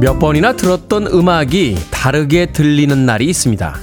[0.00, 3.76] 몇 번이나 들었던 음악이 다르게 들리는 날이 있습니다.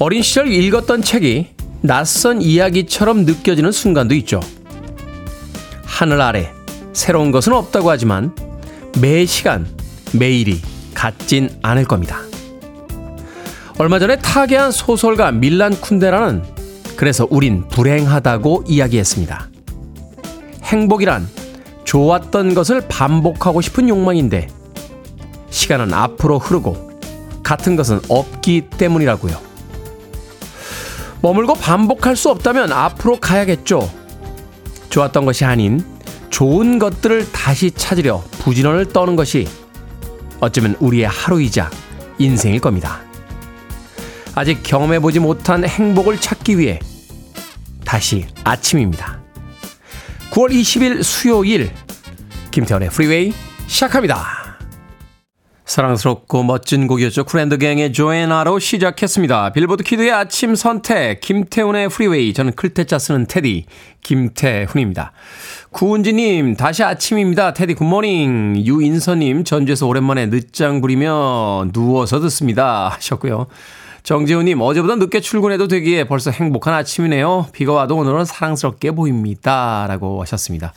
[0.00, 1.46] 어린 시절 읽었던 책이
[1.80, 4.40] 낯선 이야기처럼 느껴지는 순간도 있죠.
[5.84, 6.50] 하늘 아래
[6.92, 8.34] 새로운 것은 없다고 하지만
[9.00, 9.64] 매 시간,
[10.12, 10.60] 매일이
[10.92, 12.18] 같진 않을 겁니다.
[13.78, 16.42] 얼마 전에 타계한 소설가 밀란 쿤데라는
[16.96, 19.50] 그래서 우린 불행하다고 이야기했습니다.
[20.64, 21.28] 행복이란
[21.84, 24.48] 좋았던 것을 반복하고 싶은 욕망인데
[25.54, 26.98] 시간은 앞으로 흐르고
[27.44, 29.40] 같은 것은 없기 때문이라고요.
[31.22, 33.88] 머물고 반복할 수 없다면 앞으로 가야겠죠.
[34.90, 35.84] 좋았던 것이 아닌
[36.28, 39.48] 좋은 것들을 다시 찾으려 부진원을 떠는 것이
[40.40, 41.70] 어쩌면 우리의 하루이자
[42.18, 43.00] 인생일 겁니다.
[44.34, 46.80] 아직 경험해보지 못한 행복을 찾기 위해
[47.84, 49.20] 다시 아침입니다.
[50.32, 51.72] 9월 20일 수요일
[52.50, 53.32] 김태훈의 프리웨이
[53.68, 54.43] 시작합니다.
[55.64, 57.24] 사랑스럽고 멋진 곡이었죠.
[57.24, 59.52] 쿨앤드갱의 조애나로 시작했습니다.
[59.52, 63.64] 빌보드 키드의 아침 선택 김태훈의 프리웨이 저는 클 태 자 쓰는 테디
[64.02, 65.12] 김태훈입니다.
[65.70, 67.54] 구은지님 다시 아침입니다.
[67.54, 73.46] 테디 good morning 유인서님 전주에서 오랜만에 늦장 부리며 누워서 듣습니다 하셨고요.
[74.02, 77.46] 정재훈님 어제보다 늦게 출근해도 되기에 벌써 행복한 아침이네요.
[77.52, 80.74] 비가 와도 오늘은 사랑스럽게 보입니다 라고 하셨습니다.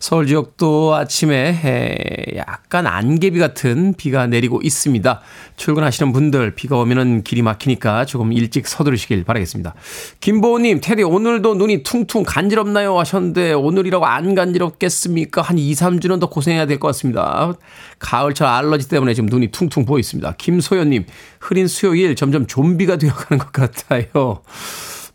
[0.00, 5.20] 서울 지역도 아침에 약간 안개비 같은 비가 내리고 있습니다.
[5.56, 9.74] 출근하시는 분들 비가 오면은 길이 막히니까 조금 일찍 서두르시길 바라겠습니다.
[10.20, 12.98] 김보호님, 테디 오늘도 눈이 퉁퉁 간지럽나요?
[12.98, 15.42] 하셨는데 오늘이라고 안 간지럽겠습니까?
[15.42, 17.52] 한 2, 3주는 더 고생해야 될 것 같습니다.
[17.98, 20.32] 가을철 알러지 때문에 지금 눈이 퉁퉁 부어 있습니다.
[20.38, 21.04] 김소연님,
[21.40, 24.40] 흐린 수요일 점점 좀비가 되어가는 것 같아요.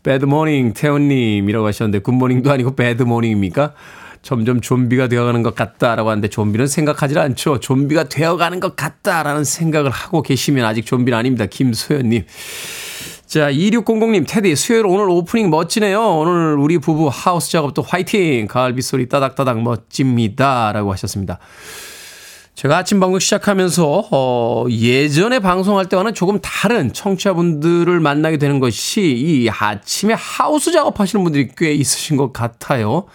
[0.04, 3.74] bad morning 태훈님이라고 하셨는데 good morning도 아니고 bad morning입니까?
[4.26, 7.60] 점점 좀비가 되어가는 것 같다라고 하는데 좀비는 생각하지 않죠.
[7.60, 11.46] 좀비가 되어가는 것 같다라는 생각을 하고 계시면 아직 좀비는 아닙니다.
[11.46, 12.24] 김소연님.
[13.26, 16.00] 자, 2600님, 테디, 수요일 오늘 오프닝 멋지네요.
[16.00, 18.48] 오늘 우리 부부 하우스 작업도 화이팅!
[18.48, 20.72] 가을 빗소리 따닥따닥 멋집니다.
[20.72, 21.38] 라고 하셨습니다.
[22.56, 29.48] 제가 아침 방송 시작하면서, 어, 예전에 방송할 때와는 조금 다른 청취자분들을 만나게 되는 것이 이
[29.48, 33.06] 아침에 하우스 작업하시는 분들이 꽤 있으신 것 같아요.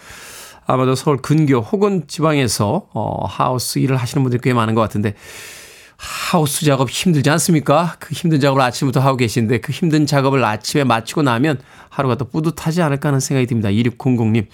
[0.66, 5.14] 아마도 서울 근교 혹은 지방에서 어, 하우스 일을 하시는 분들이 꽤 많은 것 같은데
[5.96, 7.96] 하우스 작업 힘들지 않습니까?
[8.00, 12.82] 그 힘든 작업을 아침부터 하고 계신데 그 힘든 작업을 아침에 마치고 나면 하루가 더 뿌듯하지
[12.82, 13.68] 않을까 하는 생각이 듭니다.
[13.68, 14.46] 2600님.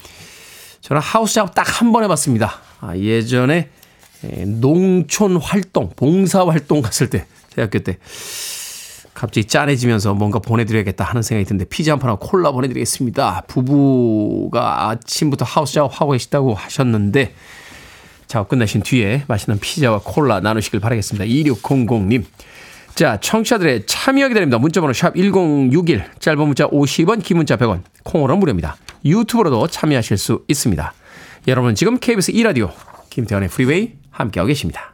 [0.81, 2.59] 저는 하우스 작업 딱 한 번 해봤습니다.
[2.81, 3.69] 아, 예전에
[4.45, 7.25] 농촌 활동, 봉사 활동 갔을 때,
[7.55, 7.97] 대학교 때.
[9.19, 13.43] 갑자기 짠해지면서 뭔가 보내드려야겠다 하는 생각이 드는데 피자 한 판하고 콜라 보내드리겠습니다.
[13.47, 17.33] 부부가 아침부터 하우스 작업하고 계시다고 하셨는데
[18.27, 21.25] 작업 끝나신 뒤에 맛있는 피자와 콜라 나누시길 바라겠습니다.
[21.25, 22.23] 2600님.
[22.95, 24.57] 자, 청취자들의 참여 기다립니다.
[24.57, 28.77] 문자번호 샵 1061, 짧은 문자 50원, 긴 문자 100원, 콩으로는 무료입니다.
[29.03, 30.93] 유튜브로도 참여하실 수 있습니다.
[31.49, 32.71] 여러분 지금 KBS 2라디오
[33.09, 34.93] 김태훈의 프리웨이 함께하고 계십니다.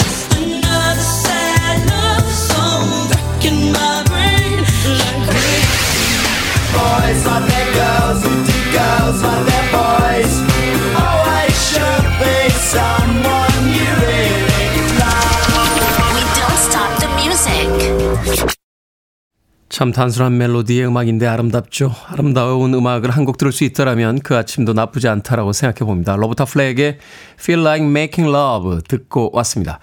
[9.19, 9.50] más.
[19.71, 21.95] 참 단순한 멜로디의 음악인데 아름답죠.
[22.07, 26.15] 아름다운 음악을 한 곡 들을 수 있더라면 그 아침도 나쁘지 않다라고 생각해 봅니다.
[26.17, 26.97] 로버타 플렉의
[27.39, 29.79] Feel Like Making Love 듣고 왔습니다.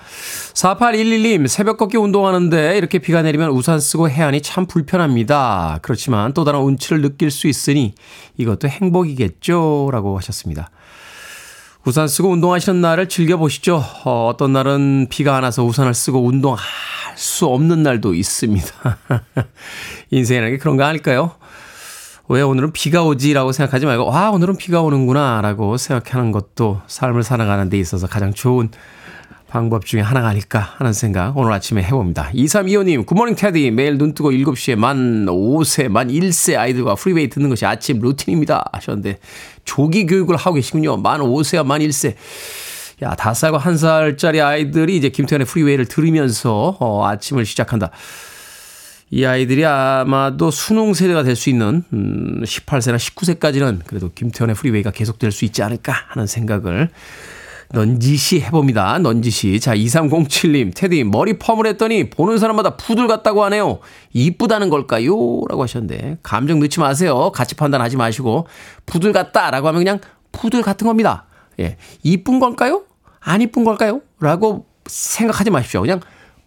[0.53, 5.79] 4811님, 새벽 걷기 운동하는데 이렇게 비가 내리면 우산 쓰고 해안이 참 불편합니다.
[5.81, 7.95] 그렇지만 또 다른 운치를 느낄 수 있으니
[8.37, 9.89] 이것도 행복이겠죠?
[9.91, 10.71] 라고 하셨습니다.
[11.87, 13.83] 우산 쓰고 운동하시는 날을 즐겨보시죠.
[14.05, 16.59] 어, 어떤 날은 비가 안 와서 우산을 쓰고 운동할
[17.17, 18.67] 수 없는 날도 있습니다.
[20.11, 21.33] 인생이라는 게 그런 거 아닐까요?
[22.29, 27.71] 왜 오늘은 비가 오지라고 생각하지 말고, 아, 오늘은 비가 오는구나 라고 생각하는 것도 삶을 살아가는
[27.71, 28.71] 데 있어서 가장 좋은
[29.49, 32.31] 방법 중에 하나가 아닐까 하는 생각 오늘 아침에 해봅니다.
[32.35, 33.71] 2325님, good morning 테디.
[33.71, 38.71] 매일 눈 뜨고 7시에 만 5세, 만 1세 아이들과 프리웨이 듣는 것이 아침 루틴입니다.
[38.75, 39.19] 하셨는데,
[39.65, 40.99] 조기 교육을 하고 계시군요.
[40.99, 42.15] 만 5세와 만 1세.
[43.03, 47.91] 야, 5살과 1살짜리 아이들이 이제 김태훈의 프리웨이를 들으면서, 어, 아침을 시작한다.
[49.11, 55.33] 이 아이들이 아마도 수능 세대가 될 수 있는 음 18세나 19세까지는 그래도 김태훈의 프리웨이가 계속될
[55.33, 56.91] 수 있지 않을까 하는 생각을
[57.71, 58.99] 넌지시 해봅니다.
[58.99, 59.61] 넌지시.
[59.61, 63.81] 자, 2307님, 테디, 머리 펌을 했더니 보는 사람마다 푸들 같다고 하네요.
[64.15, 65.13] 이쁘다는 걸까요?
[65.49, 67.31] 라고 하셨는데, 감정 넣지 마세요.
[67.33, 68.47] 같이 판단하지 마시고,
[68.87, 69.51] 푸들 같다.
[69.51, 70.01] 라고 하면 그냥
[70.33, 71.27] 푸들 같은 겁니다.
[71.61, 71.77] 예.
[72.03, 72.85] 이쁜 걸까요?
[73.21, 74.01] 안 이쁜 걸까요?
[74.21, 75.83] 라고 생각하지 마십시오.
[75.83, 76.01] 그냥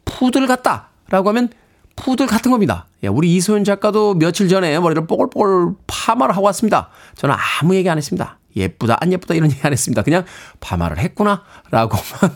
[0.06, 0.90] 푸들 같다.
[1.10, 1.50] 라고 하면
[1.96, 2.86] 푸들 같은 겁니다.
[3.04, 6.90] 예, 우리 이소연 작가도 며칠 전에 머리를 뽀글뽀글 파마를 하고 왔습니다.
[7.16, 8.38] 저는 아무 얘기 안 했습니다.
[8.56, 10.02] 예쁘다, 안 예쁘다 이런 얘기 안 했습니다.
[10.02, 10.26] 그냥
[10.60, 12.36] 파마를 했구나 라고만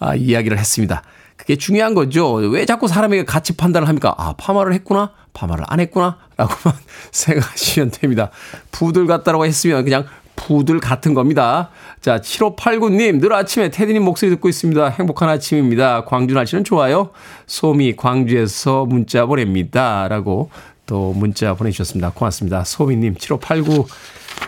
[0.00, 1.02] 아, 이야기를 했습니다.
[1.36, 2.34] 그게 중요한 거죠.
[2.34, 4.14] 왜 자꾸 사람에게 가치 판단을 합니까?
[4.16, 5.12] 아, 파마를 했구나?
[5.32, 6.18] 파마를 안 했구나?
[6.36, 6.78] 라고만
[7.10, 8.30] 생각하시면 됩니다.
[8.70, 10.06] 푸들 같다라고 했으면 그냥
[10.36, 11.70] 푸들 같은 겁니다.
[12.00, 14.88] 자, 7589님, 늘 아침에 테디님 목소리 듣고 있습니다.
[14.88, 16.04] 행복한 아침입니다.
[16.04, 17.10] 광주 날씨는 좋아요.
[17.46, 20.08] 소미, 광주에서 문자 보냅니다.
[20.08, 20.50] 라고
[20.86, 22.10] 또 문자 보내주셨습니다.
[22.10, 22.64] 고맙습니다.
[22.64, 23.86] 소미님, 7589.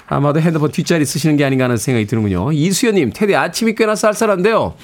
[0.06, 2.52] 아마도 핸드폰 뒷자리 쓰시는 게 아닌가 하는 생각이 드는군요.
[2.52, 4.75] 이수연님, 테디 아침이 꽤나 쌀쌀한데요.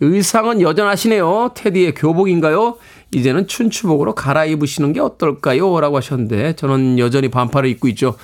[0.00, 1.52] 의상은 여전하시네요.
[1.54, 2.76] 테디의 교복인가요?
[3.14, 5.80] 이제는 춘추복으로 갈아입으시는 게 어떨까요?
[5.80, 8.16] 라고 하셨는데, 저는 여전히 반팔을 입고 있죠.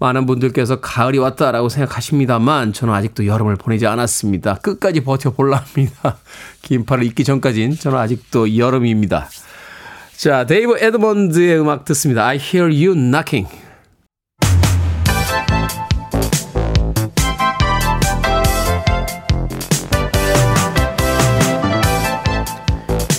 [0.00, 4.54] 많은 분들께서 가을이 왔다라고 생각하십니다만, 저는 아직도 여름을 보내지 않았습니다.
[4.56, 6.16] 끝까지 버텨볼라 합니다.
[6.62, 9.28] 긴팔을 입기 전까진 저는 아직도 여름입니다.
[10.16, 12.26] 자, 데이브 에드먼드의 음악 듣습니다.
[12.26, 13.48] I hear you knocking.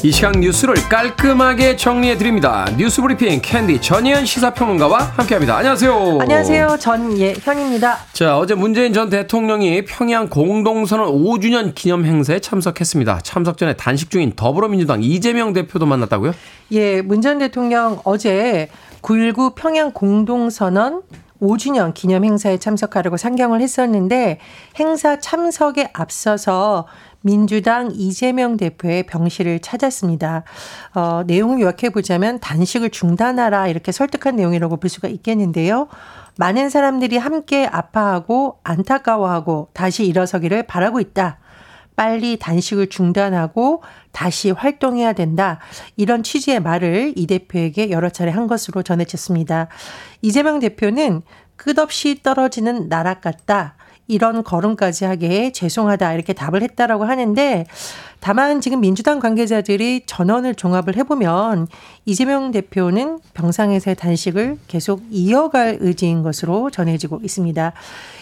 [0.04, 2.66] 이 시간 뉴스를 깔끔하게 정리해 드립니다.
[2.76, 5.58] 뉴스 브리핑 캔디 전예현 시사평론가와 함께합니다.
[5.58, 6.18] 안녕하세요.
[6.22, 6.78] 안녕하세요.
[6.80, 7.98] 전예현입니다.
[8.14, 13.20] 자 어제 문재인 전 대통령이 평양 공동선언 5주년 기념 행사에 참석했습니다.
[13.22, 16.34] 참석 전에 단식 중인 더불어민주당 이재명 대표도 만났다고요?
[16.72, 18.70] 예, 문 전 대통령 어제
[19.04, 21.04] 9.19 평양 공동선언
[21.40, 24.40] 5주년 기념 행사에 참석하려고 상경을 했었는데
[24.80, 26.88] 행사 참석에 앞서서
[27.22, 30.44] 민주당 이재명 대표의 병실을 찾았습니다.
[30.96, 35.88] 어, 내용을 요약해 보자면 단식을 중단하라 이렇게 설득한 내용이라고 볼 수가 있겠는데요.
[36.38, 41.38] 많은 사람들이 함께 아파하고 안타까워하고 다시 일어서기를 바라고 있다.
[41.96, 45.60] 빨리 단식을 중단하고 다시 활동해야 된다.
[45.98, 49.68] 이런 취지의 말을 이 대표에게 여러 차례 한 것으로 전해졌습니다.
[50.22, 51.22] 이재명 대표는
[51.58, 53.76] 끝없이 떨어지는 나락 같다.
[54.12, 57.66] 이런 걸음까지 하게 죄송하다 이렇게 답을 했다라고 하는데
[58.20, 61.68] 다만 지금 민주당 관계자들이 전원을 종합을 해보면
[62.06, 67.74] 이재명 대표는 병상에서의 단식을 계속 이어갈 의지인 것으로 전해지고 있습니다.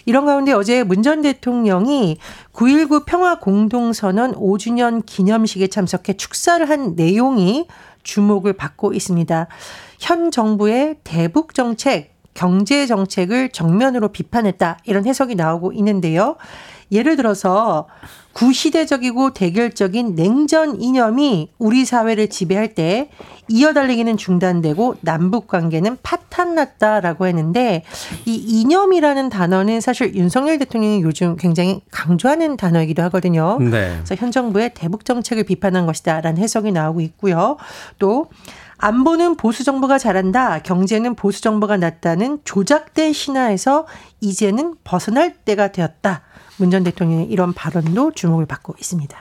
[0.05, 2.17] 이런 가운데 어제 문 전 대통령이
[2.53, 7.67] 9.19 평화 공동선언 5주년 기념식에 참석해 축사를 한 내용이
[8.03, 9.47] 주목을 받고 있습니다.
[9.99, 14.79] 현 정부의 대북 정책 경제 정책을 정면으로 비판했다.
[14.85, 16.35] 이런 해석이 나오고 있는데요.
[16.91, 17.87] 예를 들어서
[18.33, 23.09] 구시대적이고 대결적인 냉전 이념이 우리 사회를 지배할 때
[23.47, 27.83] 이어달리기는 중단되고 남북 관계는 파탄났다라고 했는데
[28.25, 33.57] 이 이념이라는 단어는 사실 윤석열 대통령이 요즘 굉장히 강조하는 단어이기도 하거든요.
[33.59, 33.95] 네.
[33.97, 37.57] 그래서 현 정부의 대북 정책을 비판한 것이다라는 해석이 나오고 있고요.
[37.97, 38.27] 또
[38.79, 40.59] 안보는 보수 정부가 잘한다.
[40.59, 43.85] 경제는 보수 정부가 낫다는 조작된 신화에서
[44.21, 46.21] 이제는 벗어날 때가 되었다.
[46.57, 49.17] 문 전 대통령의 이런 발언도 주목을 받고 있습니다.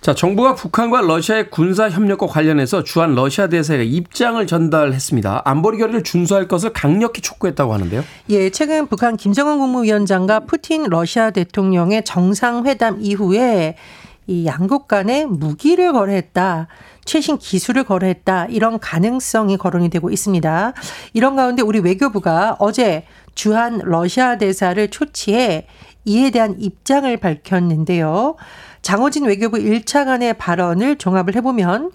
[0.00, 5.42] 자, 정부가 북한과 러시아의 군사 협력과 관련해서 주한 러시아 대사에게 입장을 전달했습니다.
[5.44, 8.02] 안보리 결의를 준수할 것을 강력히 촉구했다고 하는데요.
[8.30, 13.76] 예, 최근 북한 김정은 국무위원장과 푸틴 러시아 대통령의 정상회담 이후에
[14.26, 16.68] 이 양국 간에 무기를 거래했다.
[17.04, 18.46] 최신 기술을 거래했다.
[18.46, 20.72] 이런 가능성이 거론이 되고 있습니다.
[21.12, 23.04] 이런 가운데 우리 외교부가 어제
[23.34, 25.66] 주한 러시아 대사를 초치해
[26.04, 28.36] 이에 대한 입장을 밝혔는데요.
[28.82, 31.90] 장호진 외교부 1차관의 발언을 종합을 해보면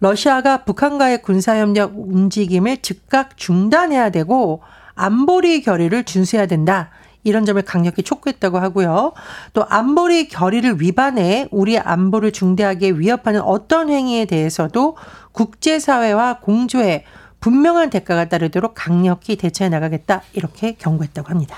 [0.00, 4.62] 러시아가 북한과의 군사협력 움직임을 즉각 중단해야 되고
[4.94, 6.90] 안보리 결의를 준수해야 된다.
[7.28, 9.12] 이런 점을 강력히 촉구했다고 하고요.
[9.52, 14.96] 또 안보리 결의를 위반해 우리 안보를 중대하게 위협하는 어떤 행위에 대해서도
[15.32, 17.04] 국제사회와 공조에
[17.40, 21.56] 분명한 대가가 따르도록 강력히 대처해 나가겠다 이렇게 경고했다고 합니다.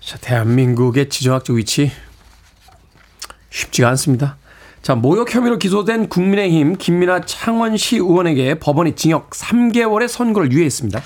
[0.00, 1.90] 자, 대한민국의 지정학적 위치
[3.50, 4.36] 쉽지가 않습니다.
[4.82, 11.00] 자, 모욕 혐의로 기소된 국민의힘 김민아 창원시 의원에게 법원이 징역 3개월의 선고를 유예했습니다.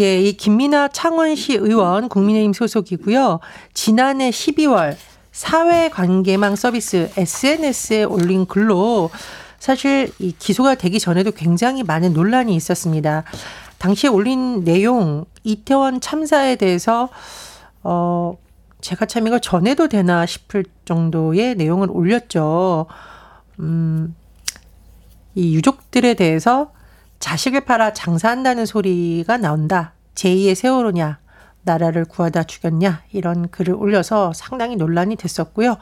[0.00, 3.40] 예, 이 김민아 창원시 의원 국민의힘 소속이고요.
[3.74, 4.96] 지난해 12월
[5.30, 9.10] 사회관계망 서비스 SNS에 올린 글로
[9.58, 13.24] 사실 이 기소가 되기 전에도 굉장히 많은 논란이 있었습니다.
[13.76, 17.10] 당시에 올린 내용 이태원 참사에 대해서
[17.82, 18.38] 어
[18.80, 22.86] 제가 참 이걸 전해도 되나 싶을 정도의 내용을 올렸죠.
[23.58, 24.16] 음,
[25.34, 26.72] 이 유족들에 대해서
[27.20, 29.92] 자식을 팔아 장사한다는 소리가 나온다.
[30.14, 31.20] 제2의 세월호냐.
[31.62, 35.76] 나라를 구하다 죽였냐 이런 글을 올려서 상당히 논란이 됐었고요.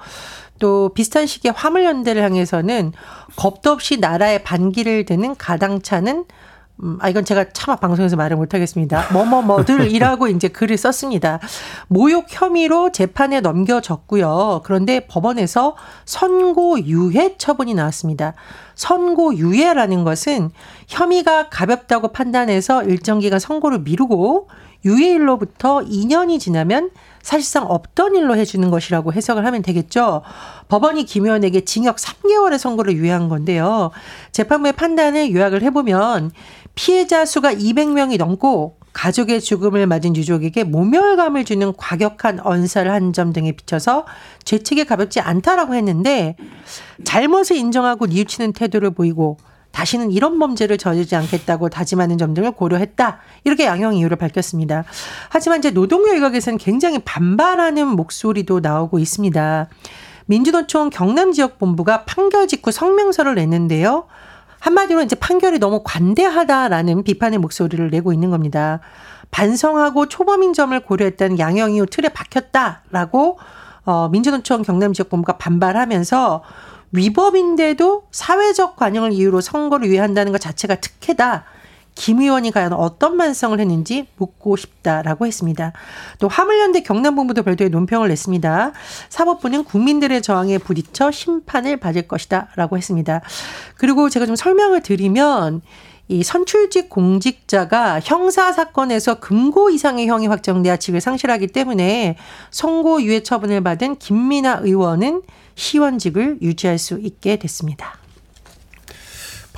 [0.59, 2.93] 또 비슷한 시기에 화물연대를 향해서는
[3.37, 6.25] 겁도 없이 나라의 반기를 드는 가당차는
[6.83, 9.13] 음, 아, 이건 제가 차마 방송에서 말을 못하겠습니다.
[9.13, 11.41] 뭐뭐뭐들이라고 이제 글을 썼습니다.
[11.89, 14.63] 모욕 혐의로 재판에 넘겨졌고요.
[14.65, 18.35] 그런데 법원에서 선고유예 처분이 나왔습니다.
[18.77, 20.51] 선고유예라는 것은
[20.87, 24.49] 혐의가 가볍다고 판단해서 일정 기간 선고를 미루고
[24.85, 30.23] 유예일로부터 2년이 지나면 사실상 없던 일로 해주는 것이라고 해석을 하면 되겠죠.
[30.69, 33.91] 법원이 김 의원에게 징역 3개월의 선고를 유예한 건데요.
[34.33, 36.31] 재판부의 판단을 요약을 해보면
[36.79, 43.51] 피해자 수가 200명이 넘고 가족의 죽음을 맞은 유족에게 모멸감을 주는 과격한 언사를 한 점 등에
[43.51, 44.07] 비춰서
[44.45, 46.37] 죄책이 가볍지 않다라고 했는데
[47.03, 49.39] 잘못을 인정하고 뉘우치는 태도를 보이고
[49.73, 53.19] 다시는 이런 범죄를 저지르지 않겠다고 다짐하는 점 등을 고려했다.
[53.43, 54.85] 이렇게 양형 이유를 밝혔습니다.
[55.31, 59.69] 하지만 이제 노동요 일각에서는 굉장히 반발하는 목소리도 나오고 있습니다.
[60.27, 64.07] 민주노총 경남지역본부가 판결 직후 성명서를 냈는데요.
[64.61, 68.81] 한마디로 이제 판결이 너무 관대하다라는 비판의 목소리를 내고 있는 겁니다.
[69.31, 73.39] 반성하고 초범인 점을 고려했다는 양형 이후 틀에 박혔다라고
[73.85, 76.43] 어, 민주노총 경남지역본부가 반발하면서
[76.93, 81.45] 위법인데도 사회적 관용을 이유로 선거를 위한다는 것 자체가 특혜다.
[81.99, 85.73] 김 의원이 과연 어떤 반성을 했는지 묻고 싶다라고 했습니다.
[86.21, 88.73] 또 화물연대 경남본부도 별도의 논평을 냈습니다.
[89.09, 93.21] 사법부는 국민들의 저항에 부딪혀 심판을 받을 것이다라고 했습니다.
[93.75, 95.61] 그리고 제가 좀 설명을 드리면
[96.07, 102.17] 이 선출직 공직자가 형사 사건에서 금고 이상의 형이 확정돼야 직을 상실하기 때문에
[102.53, 105.23] 선고 유예 처분을 받은 김민아 의원은
[105.57, 107.99] 시원직을 유지할 수 있게 됐습니다.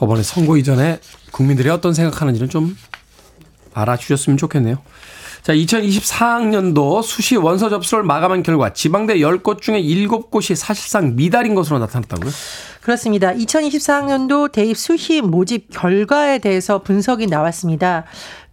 [0.01, 0.99] 법원의 선고 이전에
[1.31, 2.75] 국민들이 어떤 생각하는지는 좀
[3.75, 4.79] 알아주셨으면 좋겠네요.
[5.43, 12.31] 자, 2024학년도 수시 원서 접수를 마감한 결과 지방대 10곳 중에 7곳이 사실상 미달인 것으로 나타났다고요?
[12.81, 13.35] 그렇습니다.
[13.35, 18.05] 2024학년도 대입 수시 모집 결과에 대해서 분석이 나왔습니다.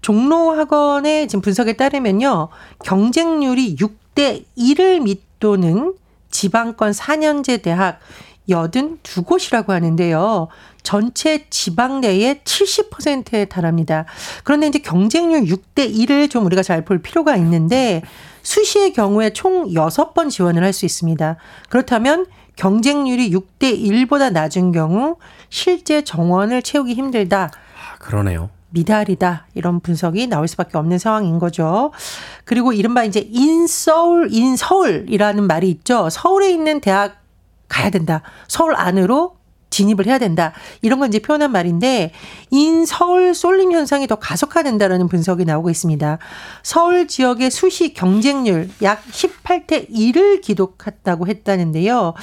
[0.02, 2.50] 종로 학원의 지금 분석에 따르면요.
[2.84, 5.94] 경쟁률이 6대 1을 밑도는
[6.30, 8.00] 지방권 4년제 대학
[8.50, 10.48] 82곳이라고 하는데요.
[10.88, 14.06] 전체 지방 내의 70%에 달합니다.
[14.46, 18.02] 그런데 이제 경쟁률 6대 1을 좀 우리가 잘 볼 필요가 있는데
[18.44, 21.36] 수시의 경우에 총 6번 지원을 할 수 있습니다.
[21.68, 22.26] 그렇다면
[22.56, 25.18] 경쟁률이 6대 1보다 낮은 경우
[25.50, 27.52] 실제 정원을 채우기 힘들다.
[27.52, 28.50] 아, 그러네요.
[28.70, 29.48] 미달이다.
[29.56, 31.92] 이런 분석이 나올 수밖에 없는 상황인 거죠.
[32.46, 36.10] 그리고 이른바 이제 인서울, 인서울이라는 말이 있죠.
[36.10, 37.18] 서울에 있는 대학
[37.68, 38.22] 가야 된다.
[38.48, 39.37] 서울 안으로
[39.70, 40.54] 진입을 해야 된다.
[40.82, 42.12] 이런 건 이제 표현한 말인데
[42.50, 46.18] 인서울 쏠림 현상이 더 가속화된다라는 분석이 나오고 있습니다.
[46.64, 52.14] 서울 지역의 수시 경쟁률 약 18대 1을 기록했다고 했다는데요.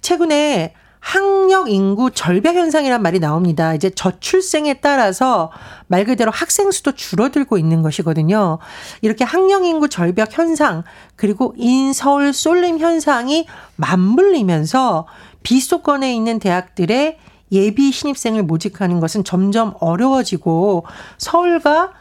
[0.00, 3.74] 최근에 학력 인구 절벽 현상이란 말이 나옵니다.
[3.74, 5.50] 이제 저출생에 따라서
[5.88, 8.58] 말 그대로 학생 수도 줄어들고 있는 것이거든요.
[9.00, 10.84] 이렇게 학력 인구 절벽 현상
[11.16, 15.06] 그리고 인서울 쏠림 현상이 맞물리면서
[15.42, 17.18] 비수도권에 있는 대학들의
[17.52, 20.86] 예비 신입생을 모집하는 것은 점점 어려워지고
[21.18, 21.92] 서울과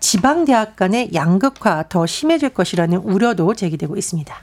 [0.00, 4.34] 지방 대학 간의 양극화 더 심해질 것이라는 우려도 제기되고 있습니다.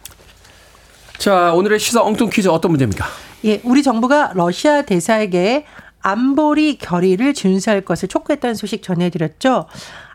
[1.17, 3.05] 자, 오늘의 시사 엉뚱 퀴즈 어떤 문제입니까?
[3.45, 5.65] 예, 우리 정부가 러시아 대사에게
[6.01, 9.67] 안보리 결의를 준수할 것을 촉구했다는 소식 전해드렸죠.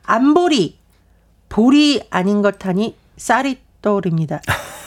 [0.02, 0.78] 안보리,
[1.48, 4.40] 보리 아닌 것 하니 쌀이 떠오릅니다.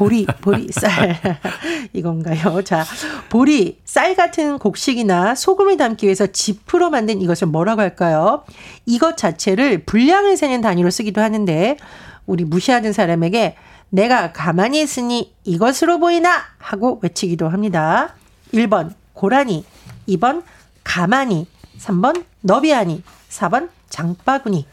[0.00, 1.20] 보리, 보리, 쌀.
[1.92, 2.62] 이건가요?
[2.62, 2.86] 자,
[3.28, 8.42] 보리, 쌀 같은 곡식이나 소금을 담기 위해서 지프로 만든 이것을 뭐라고 할까요?
[8.86, 11.76] 이것 자체를 분량을 세는 단위로 쓰기도 하는데,
[12.24, 13.56] 우리 무시하는 사람에게
[13.90, 16.44] 내가 가만히 있으니 이것으로 보이나?
[16.56, 18.14] 하고 외치기도 합니다.
[18.54, 19.66] 1번 고라니,
[20.08, 20.44] 2번
[20.82, 21.46] 가만히,
[21.78, 24.66] 3번 너비아니, 4번 장바구니.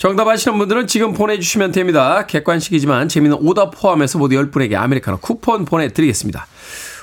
[0.00, 2.24] 정답 아시는 분들은 지금 보내주시면 됩니다.
[2.24, 6.46] 객관식이지만 재미는 오답 포함해서 모두 10분에게 아메리카노 쿠폰 보내드리겠습니다.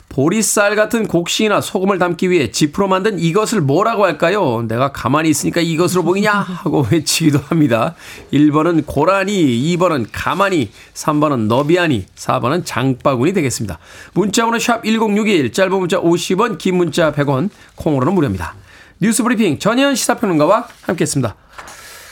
[0.10, 4.66] 보리쌀 같은 곡식이나 소금을 담기 위해 지프로 만든 이것을 뭐라고 할까요?
[4.68, 6.32] 내가 가만히 있으니까 이것으로 보이냐?
[6.32, 7.94] 하고 외치기도 합니다.
[8.34, 13.78] 1번은 고라니, 2번은 가만히, 3번은 너비아니, 4번은 장바구니 되겠습니다.
[14.16, 18.56] 문자번호 샵 1061, 짧은 문자 50원, 긴 문자 100원, 콩으로는 무료입니다.
[19.00, 21.36] 뉴스 브리핑 전예현 시사평론가와 함께했습니다.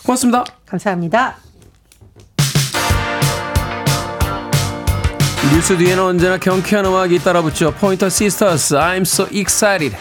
[0.05, 0.43] 고맙습니다.
[0.65, 1.37] 감사합니다.
[5.53, 7.71] 뉴스 뒤에는 언제나 경쾌한 음악이 따라붙죠.
[7.73, 9.95] 포인터 시스터스, I'm so excited.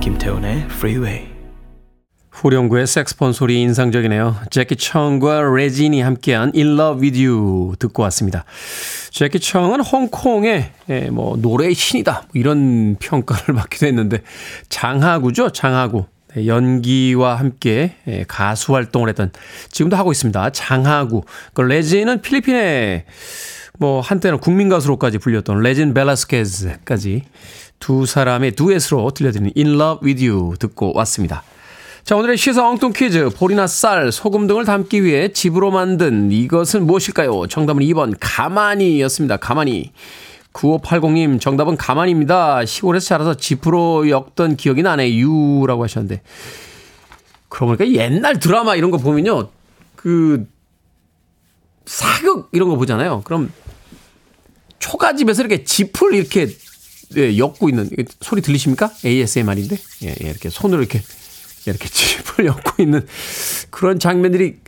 [0.00, 1.35] 김태훈의 Freeway.
[2.36, 4.36] 후렴구의 색스폰 소리 인상적이네요.
[4.50, 8.44] 제키 청과 레진이 함께한 In Love With You 듣고 왔습니다.
[9.10, 14.22] 제키 청은 홍콩의 예, 뭐 노래의 신이다 뭐 이런 평가를 받기도 했는데
[14.68, 19.32] 장하구죠 장하구 네, 연기와 함께 예, 가수 활동을 했던
[19.70, 20.50] 지금도 하고 있습니다.
[20.50, 21.22] 장하구
[21.54, 23.06] 그 레진은 필리핀의
[23.78, 27.22] 뭐 한때는 국민 가수로까지 불렸던 레진 벨라스케즈까지
[27.78, 31.42] 두 사람의 두엣으로 들려드리는 In Love With You 듣고 왔습니다.
[32.06, 33.30] 자, 오늘의 시사 엉뚱 퀴즈.
[33.30, 37.48] 볼이나 쌀, 소금 등을 담기 위해 집으로 만든 이것은 무엇일까요?
[37.48, 39.38] 정답은 2번 가만히였습니다.
[39.38, 39.90] 가만히.
[40.52, 42.64] 9580님 정답은 가만히입니다.
[42.64, 45.16] 시골에서 자라서 집으로 엮던 기억이 나네.
[45.16, 46.22] 유라고 하셨는데.
[47.48, 49.48] 그러고 보니까 옛날 드라마 이런 거 보면요.
[49.96, 50.46] 그
[51.86, 53.22] 사극 이런 거 보잖아요.
[53.24, 53.52] 그럼
[54.78, 56.46] 초가집에서 이렇게 짚을 이렇게
[57.16, 58.92] 예, 엮고 있는 소리 들리십니까?
[59.04, 59.76] ASMR인데.
[60.04, 61.02] 예, 예, 이렇게 손으로 이렇게
[61.70, 63.06] 이렇게 칩을 엮고 있는
[63.70, 64.60] 그런 장면들이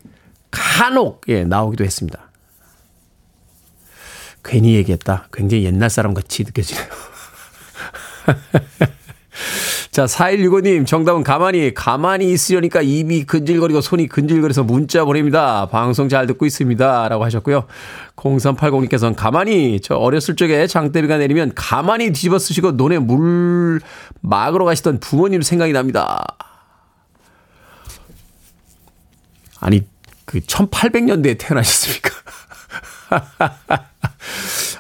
[0.51, 2.31] 간혹 예, 나오기도 했습니다.
[4.45, 5.29] 괜히 얘기했다.
[5.33, 6.87] 굉장히 옛날 사람 같이 느껴지네요.
[9.91, 15.67] 자, 4165님, 정답은 가만히, 가만히 있으려니까 입이 근질거리고 손이 근질거려서 문자 보냅니다.
[15.67, 17.09] 방송 잘 듣고 있습니다.
[17.09, 17.65] 라고 하셨고요.
[18.15, 23.81] 0380님께서는 가만히, 저 어렸을 적에 장대비가 내리면 가만히 뒤집어 쓰시고 논에 물
[24.21, 26.25] 막으러 가시던 부모님 생각이 납니다.
[29.61, 29.87] 아니,
[30.25, 32.11] 그 1800년대에 태어나셨습니까?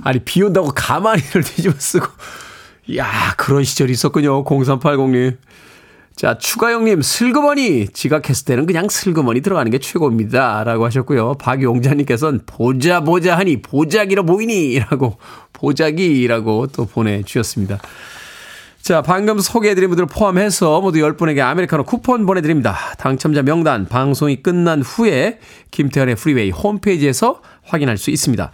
[0.04, 2.06] 아니, 비 온다고 가만히를 뒤집어 쓰고.
[2.96, 4.44] 야 그런 시절이 있었군요.
[4.44, 5.36] 0380님.
[6.16, 7.88] 자, 추가영님, 슬그머니.
[7.88, 10.64] 지각했을 때는 그냥 슬그머니 들어가는 게 최고입니다.
[10.64, 11.34] 라고 하셨고요.
[11.34, 14.80] 박용자님께서는 보자, 보자 하니 보자기로 보이니?
[14.80, 15.16] 라고,
[15.52, 17.78] 보자기라고 또 보내주셨습니다.
[18.88, 22.74] 자, 방금 소개해드린 분들 포함해서 모두 10분에게 아메리카노 쿠폰 보내드립니다.
[22.96, 28.50] 당첨자 명단 방송이 끝난 후에 김태훈의 프리웨이 홈페이지에서 확인할 수 있습니다.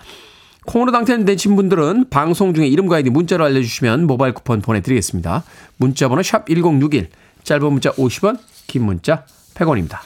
[0.66, 5.44] 콩으로 당첨되신 분들은 방송 중에 이름과 아이디 문자로 알려주시면 모바일 쿠폰 보내드리겠습니다.
[5.76, 7.10] 문자 번호 샵 1061,
[7.44, 9.98] 짧은 문자 50원, 긴 문자 100원입니다.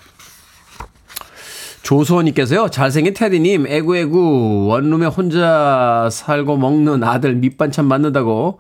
[1.85, 8.59] 조수원님께서요, 잘생긴 테디님, 에구에구, 원룸에 혼자 살고 먹는 아들 밑반찬 만든다고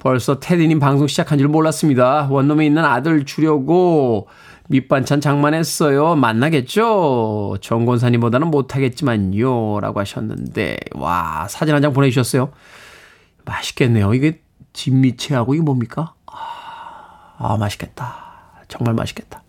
[0.00, 2.26] 벌써 테디님 방송 시작한 줄 몰랐습니다.
[2.30, 4.28] 원룸에 있는 아들 주려고
[4.68, 6.14] 밑반찬 장만했어요.
[6.14, 7.58] 만나겠죠?
[7.60, 9.80] 정권사님보다는 못하겠지만요.
[9.80, 12.50] 라고 하셨는데, 와, 사진 한 장 보내주셨어요.
[13.44, 14.14] 맛있겠네요.
[14.14, 14.40] 이게
[14.72, 16.14] 진미채하고 이게 뭡니까?
[16.26, 18.16] 아, 아, 맛있겠다.
[18.68, 19.42] 정말 맛있겠다.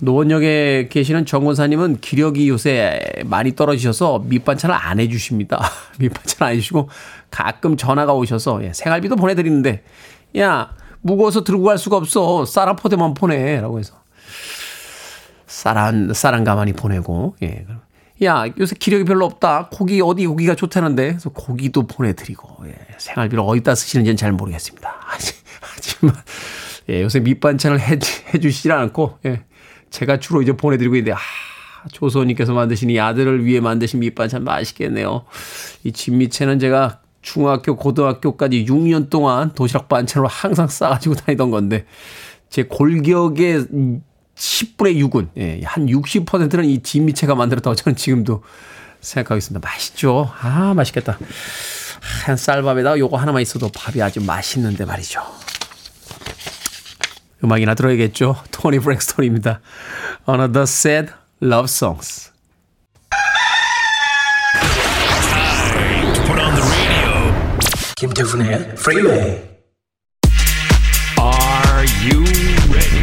[0.00, 5.60] 노원역에 계시는 정권사님은 기력이 요새 많이 떨어지셔서 밑반찬을 안 해주십니다.
[6.00, 6.88] 밑반찬 안 해주시고
[7.32, 9.82] 가끔 전화가 오셔서 예, 생활비도 보내드리는데
[10.38, 13.94] 야 무거워서 들고 갈 수가 없어 쌀한 포대만 보내 라고 해서
[15.46, 17.66] 쌀한 쌀한 가만히 보내고 예.
[18.22, 22.74] 야 요새 기력이 별로 없다 고기 어디 고기가 좋다는데 그래서 고기도 보내드리고 예.
[22.98, 24.94] 생활비를 어디다 쓰시는지는 잘 모르겠습니다.
[25.60, 26.14] 하지만
[26.90, 27.98] 예, 요새 밑반찬을 해,
[28.34, 29.42] 해주시질 않고 예.
[29.90, 31.18] 제가 주로 이제 보내드리고 있는데 아
[31.90, 35.24] 조소님께서 만드신 이 아들을 위해 만드신 밑반찬 맛있겠네요.
[35.84, 41.86] 이 진미채는 제가 중학교, 고등학교까지 6년 동안 도시락 반찬으로 항상 싸가지고 다니던 건데,
[42.50, 43.66] 제 골격의
[44.34, 48.42] 10분의 6은, 예, 한 60%는 이 진미채가 만들었다고 저는 지금도
[49.00, 49.66] 생각하고 있습니다.
[49.66, 50.30] 맛있죠?
[50.40, 51.18] 아, 맛있겠다.
[52.26, 55.22] 한 쌀밥에다가 요거 하나만 있어도 밥이 아주 맛있는데 말이죠.
[57.44, 58.36] 음악이나 들어야겠죠?
[58.50, 59.60] 토니 브렉스톤입니다.
[60.28, 62.31] Another Sad Love Songs.
[68.02, 69.40] 김태훈의 Freeway.
[71.20, 72.24] Are you
[72.68, 73.00] ready?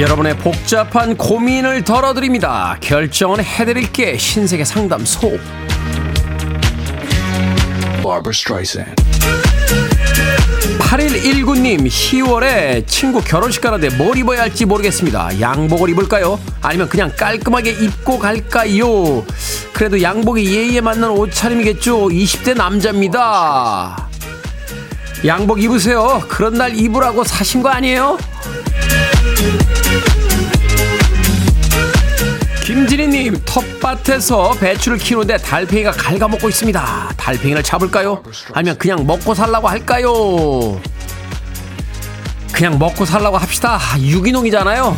[0.00, 2.78] 여러분의 복잡한 고민을 덜어드립니다.
[2.80, 5.38] 결정은 해드릴게 신세계 상담소.
[10.78, 15.40] 8119님 10월에 친구 결혼식 가는데 뭘 입어야 할지 모르겠습니다.
[15.40, 16.38] 양복을 입을까요?
[16.62, 19.24] 아니면 그냥 깔끔하게 입고 갈까요?
[19.72, 22.08] 그래도 양복이 예의에 맞는 옷차림이겠죠.
[22.08, 24.08] 20대 남자입니다.
[25.26, 26.22] 양복 입으세요.
[26.28, 28.18] 그런 날 입으라고 사신 거 아니에요?
[32.68, 37.14] 김진희님 텃밭에서 배추를 키우는데 달팽이가 갉아먹고 있습니다.
[37.16, 38.22] 달팽이를 잡을까요?
[38.52, 40.78] 아니면 그냥 먹고 살라고 할까요?
[42.52, 43.80] 그냥 먹고 살라고 합시다.
[43.98, 44.94] 유기농이잖아요.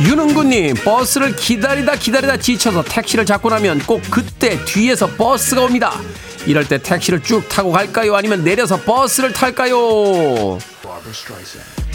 [0.00, 5.92] 윤은구님 버스를 기다리다 기다리다 지쳐서 택시를 잡고 나면 꼭 그때 뒤에서 버스가 옵니다.
[6.46, 8.16] 이럴 때 택시를 쭉 타고 갈까요?
[8.16, 10.58] 아니면 내려서 버스를 탈까요?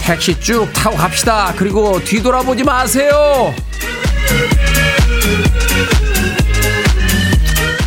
[0.03, 1.53] 택시 쭉 타고 갑시다.
[1.55, 3.53] 그리고 뒤돌아보지 마세요.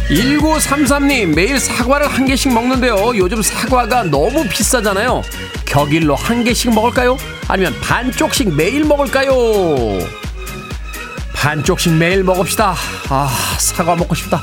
[0.09, 3.12] 1933님, 매일 사과를 한 개씩 먹는데요.
[3.16, 5.22] 요즘 사과가 너무 비싸잖아요.
[5.66, 7.18] 격일로 한 개씩 먹을까요?
[7.48, 9.33] 아니면 반쪽씩 매일 먹을까요?
[11.35, 12.74] 반쪽씩 매일 먹읍시다.
[13.11, 14.42] 아, 사과 먹고 싶다.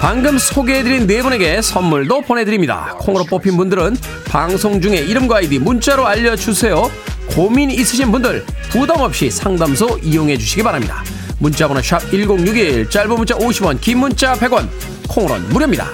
[0.00, 2.94] 방금 소개해드린 네 분에게 선물도 보내드립니다.
[2.98, 6.90] 콩으로 뽑힌 분들은 방송 중에 이름과 아이디 문자로 알려주세요.
[7.30, 11.02] 고민 있으신 분들 부담 없이 상담소 이용해 주시기 바랍니다.
[11.38, 14.68] 문자번호 샵 1061, 짧은 문자 50원, 긴 문자 100원,
[15.08, 15.86] 콩으로는 무료입니다.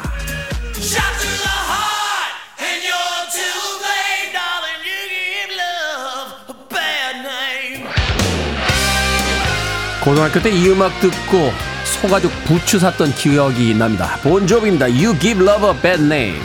[10.04, 11.52] 고등학교 때 이 음악 듣고
[12.01, 14.17] 소가죽 부츠 샀던 기억이 납니다.
[14.23, 14.87] 본조비입니다.
[14.87, 16.41] You give love a bad name.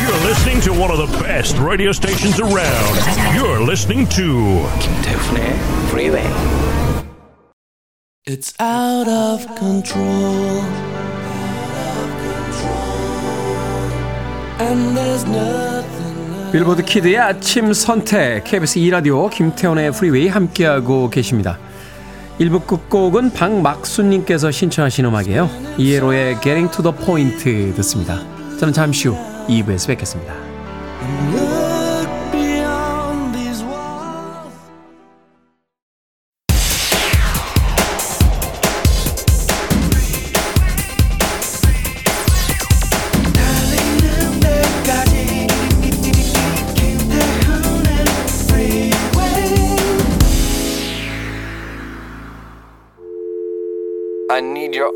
[0.00, 2.96] You're listening to one of the best radio stations around.
[3.34, 5.58] You're listening to 김태훈의
[5.90, 6.26] Freeway.
[8.26, 10.62] It's out of control.
[14.60, 15.73] And there's nothing.
[16.55, 21.59] 빌보드 키드의 아침 선택 KBS 2라디오 김태원의 프리웨이 함께하고 계십니다.
[22.39, 25.49] 1부 끝곡은 박막수님께서 신청하신 음악이에요.
[25.77, 28.21] 이에로의 Getting to the Point 듣습니다.
[28.57, 29.17] 저는 잠시 후
[29.49, 31.44] 2부에서 뵙겠습니다.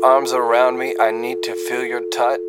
[0.02, 0.94] Arms around me.
[0.98, 2.40] I need to feel your touch.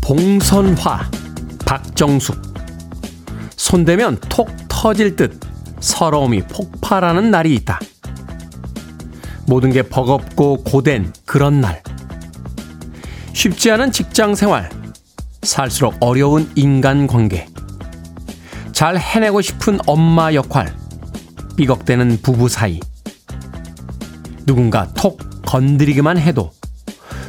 [0.00, 1.10] 봉선화
[1.66, 2.40] 박정숙
[3.56, 5.38] 손대면 톡 터질 듯
[5.80, 7.78] 서러움이 폭발하는 날이 있다.
[9.46, 11.82] 모든 게 버겁고 고된 그런 날.
[13.34, 14.70] 쉽지 않은 직장 생활.
[15.42, 17.46] 살수록 어려운 인간 관계.
[18.72, 20.74] 잘 해내고 싶은 엄마 역할.
[21.56, 22.80] 삐걱대는 부부 사이.
[24.46, 26.52] 누군가 톡 건드리기만 해도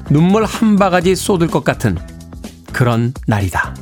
[0.10, 1.98] 눈물 한 바가지 쏟을 것 같은
[2.72, 3.76] 그런 날이다.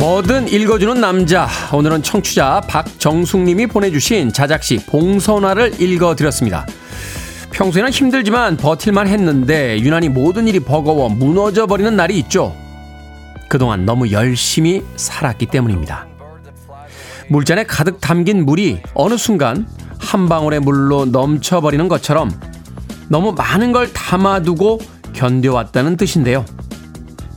[0.00, 1.46] 뭐든 읽어주는 남자.
[1.74, 6.66] 오늘은 청취자 박정숙님이 보내주신 자작시 봉선화를 읽어드렸습니다.
[7.50, 12.56] 평소에는 힘들지만 버틸만 했는데 유난히 모든 일이 버거워 무너져 버리는 날이 있죠.
[13.50, 16.06] 그동안 너무 열심히 살았기 때문입니다.
[17.28, 19.66] 물잔에 가득 담긴 물이 어느 순간
[19.98, 22.30] 한 방울의 물로 넘쳐버리는 것처럼
[23.08, 24.80] 너무 많은 걸 담아두고
[25.12, 26.46] 견뎌왔다는 뜻인데요.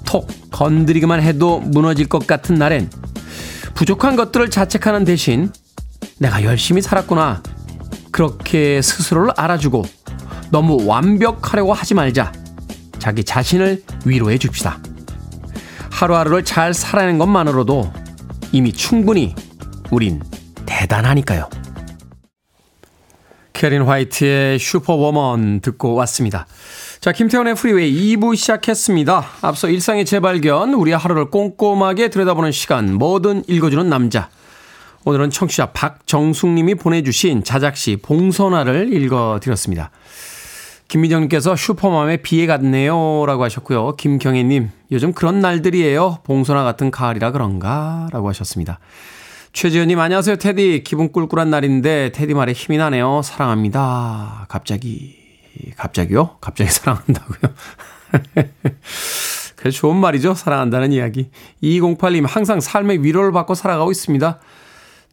[0.06, 2.90] 톡 건드리기만 해도 무너질 것 같은 날엔
[3.74, 5.52] 부족한 것들을 자책하는 대신
[6.20, 7.42] 내가 열심히 살았구나.
[8.12, 9.84] 그렇게 스스로를 알아주고
[10.52, 12.32] 너무 완벽하려고 하지 말자.
[13.00, 14.80] 자기 자신을 위로해 줍시다.
[15.92, 17.92] 하루하루를 잘 살아낸 것만으로도
[18.52, 19.36] 이미 충분히
[19.90, 20.22] 우린
[20.66, 21.50] 대단하니까요.
[23.54, 26.46] 캐린 화이트의 Superwoman 듣고 왔습니다.
[27.04, 29.26] 자, 김태훈의 프리웨이 2부 시작했습니다.
[29.42, 34.30] 앞서 일상의 재발견, 우리의 하루를 꼼꼼하게 들여다보는 시간, 뭐든 읽어주는 남자.
[35.04, 39.92] 오늘은 청취자 박정숙님이 보내주신 자작시 봉선화를 읽어드렸습니다.
[40.88, 43.26] 김미정님께서 슈퍼맘의 비애 같네요.
[43.28, 43.98] 라고 하셨고요.
[43.98, 46.20] 김경혜님, 요즘 그런 날들이에요.
[46.24, 48.08] 봉선화 같은 가을이라 그런가?
[48.14, 48.80] 라고 하셨습니다.
[49.52, 50.38] 최지현님, 안녕하세요.
[50.38, 50.84] 테디.
[50.86, 53.20] 기분 꿀꿀한 날인데, 테디 말에 힘이 나네요.
[53.26, 54.46] 사랑합니다.
[54.48, 55.23] 갑자기.
[55.78, 56.38] 갑자기요?
[56.42, 57.54] 갑자기 사랑한다고요?
[59.56, 60.34] 그래 좋은 말이죠.
[60.34, 61.30] 사랑한다는 이야기.
[61.62, 64.40] 2208님 항상 삶의 위로를 받고 살아가고 있습니다.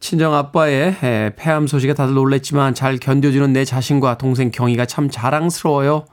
[0.01, 6.05] 친정 아빠의 폐암 소식에 다들 놀랬지만 잘 견뎌주는 내 자신과 동생 경이가 참 자랑스러워요.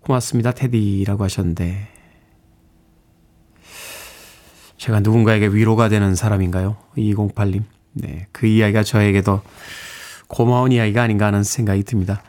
[0.00, 1.88] 고맙습니다, 테디라고 하셨는데
[4.78, 6.76] 제가 누군가에게 위로가 되는 사람인가요?
[6.96, 7.62] 2208님.
[7.92, 9.42] 네, 그 이야기가 저에게도
[10.28, 12.22] 고마운 이야기가 아닌가 하는 생각이 듭니다.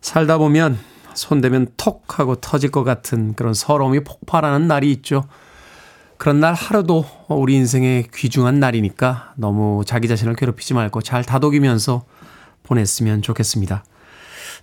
[0.00, 0.78] 살다 보면
[1.16, 5.24] 손대면 톡 하고 터질 것 같은 그런 서러움이 폭발하는 날이 있죠.
[6.18, 12.04] 그런 날 하루도 우리 인생의 귀중한 날이니까 너무 자기 자신을 괴롭히지 말고 잘 다독이면서
[12.62, 13.84] 보냈으면 좋겠습니다.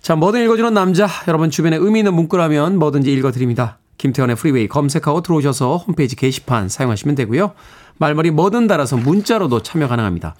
[0.00, 1.08] 자, 뭐든 읽어주는 남자.
[1.28, 3.78] 여러분 주변에 의미 있는 문구라면 뭐든지 읽어드립니다.
[3.98, 7.54] 김태훈의 프리웨이 검색하고 들어오셔서 홈페이지 게시판 사용하시면 되고요.
[7.98, 10.34] 말머리 뭐든 달아서 문자로도 참여 가능합니다.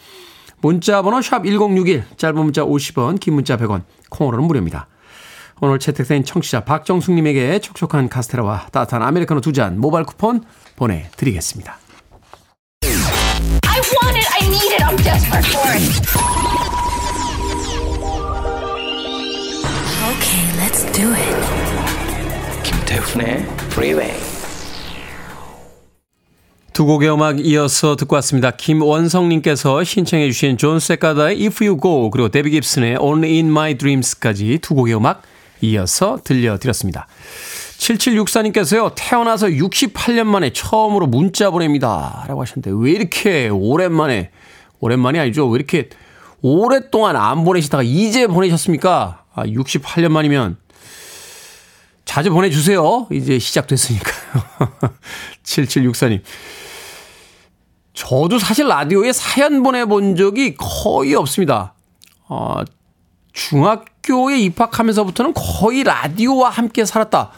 [0.60, 4.88] 문자 번호 샵 1061, 짧은 문자 50원, 긴 문자 100원, 콩으로는 무료입니다.
[5.64, 10.42] 오늘 채택된 청취자 박정숙님에게 촉촉한 카스테라와 따뜻한 아메리카노 두 잔 모바일 쿠폰
[10.76, 11.78] 보내드리겠습니다.
[12.82, 14.28] I want it.
[14.34, 14.82] I need it.
[14.84, 15.84] I'm desperate for it.
[20.10, 21.34] Okay, let's do it.
[22.64, 24.12] 김태훈의 Freeway.
[26.72, 28.50] 두 곡의 음악 이어서 듣고 왔습니다.
[28.50, 34.58] 김원성님께서 신청해 주신 존 세카다의 If You Go 그리고 데비 깁슨의 Only In My Dreams까지
[34.60, 35.22] 두 곡의 음악
[35.70, 37.06] 이어서 들려드렸습니다.
[37.78, 42.24] 7764님께서요, 태어나서 68년 만에 처음으로 문자 보냅니다.
[42.28, 44.30] 라고 하셨는데, 왜 이렇게 오랜만에,
[44.80, 45.48] 오랜만이 아니죠.
[45.48, 45.88] 왜 이렇게
[46.40, 49.24] 오랫동안 안 보내시다가 이제 보내셨습니까?
[49.34, 50.56] 아, 68년 만이면
[52.04, 53.06] 자주 보내주세요.
[53.10, 54.42] 이제 시작됐으니까요.
[55.42, 56.22] 7764님.
[57.94, 61.74] 저도 사실 라디오에 사연 보내본 적이 거의 없습니다.
[62.28, 62.60] 어,
[63.34, 67.30] 중학교에 입학하면서부터는 거의 라디오와 함께 살았다.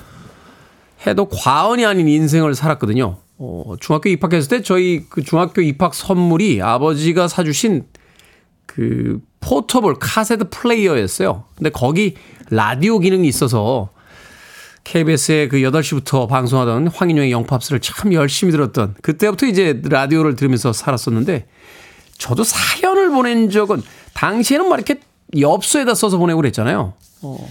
[1.07, 3.17] 해도 과언이 아닌 인생을 살았거든요.
[3.39, 7.87] 어, 중학교 입학했을 때 저희 그 중학교 입학 선물이 아버지가 사주신
[8.67, 11.45] 그 포터블 카세트 플레이어였어요.
[11.57, 12.15] 근데 거기
[12.51, 13.91] 라디오 기능이 있어서
[14.85, 21.47] KBS의 그 8시부터 방송하던 황인영의 영팝스를 참 열심히 들었던 그때부터 이제 라디오를 들으면서 살았었는데
[22.19, 23.83] 저도 사연을 보낸 적은
[24.15, 25.01] 당시에는 막 이렇게
[25.39, 26.95] 엽서에다 써서 보내고 그랬잖아요.
[27.23, 27.49] 어.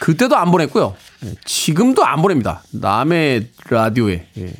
[0.00, 0.96] 그때도 안 보냈고요.
[1.24, 2.62] 예, 지금도 안 보냅니다.
[2.72, 4.26] 남의 라디오에.
[4.38, 4.52] 예.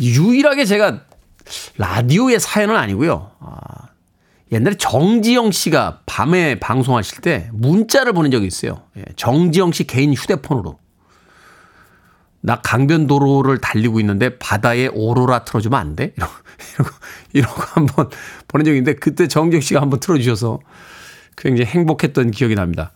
[0.00, 1.00] 유일하게 제가
[1.76, 3.30] 라디오의 사연은 아니고요.
[3.40, 3.88] 아,
[4.52, 8.82] 옛날에 정지영 씨가 밤에 방송하실 때 문자를 보낸 적이 있어요.
[8.96, 10.78] 예, 정지영 씨 개인 휴대폰으로.
[12.42, 16.12] 나 강변도로를 달리고 있는데 바다에 오로라 틀어주면 안 돼?
[16.16, 16.32] 이러고,
[17.32, 18.10] 이러고, 한번
[18.48, 20.60] 보낸 적이 있는데 그때 정지영 씨가 한번 틀어주셔서
[21.36, 22.92] 굉장히 행복했던 기억이 납니다.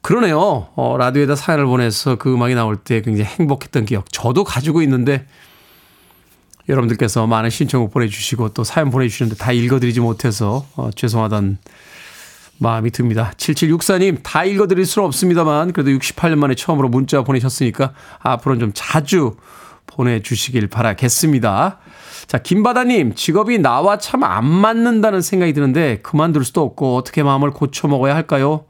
[0.00, 0.68] 그러네요.
[0.74, 4.12] 어, 라디오에다 사연을 보내서 그 음악이 나올 때 굉장히 행복했던 기억.
[4.12, 5.26] 저도 가지고 있는데
[6.68, 11.58] 여러분들께서 많은 신청곡 보내주시고 또 사연 보내주시는데 다 읽어드리지 못해서 어, 죄송하다는
[12.58, 13.32] 마음이 듭니다.
[13.36, 19.36] 7764님, 다 읽어드릴 수는 없습니다만, 그래도 68년 만에 처음으로 문자 보내셨으니까 앞으로는 좀 자주
[19.86, 21.78] 보내주시길 바라겠습니다.
[22.28, 28.14] 자, 김바다님, 직업이 나와 참 안 맞는다는 생각이 드는데, 그만둘 수도 없고, 어떻게 마음을 고쳐먹어야
[28.14, 28.64] 할까요?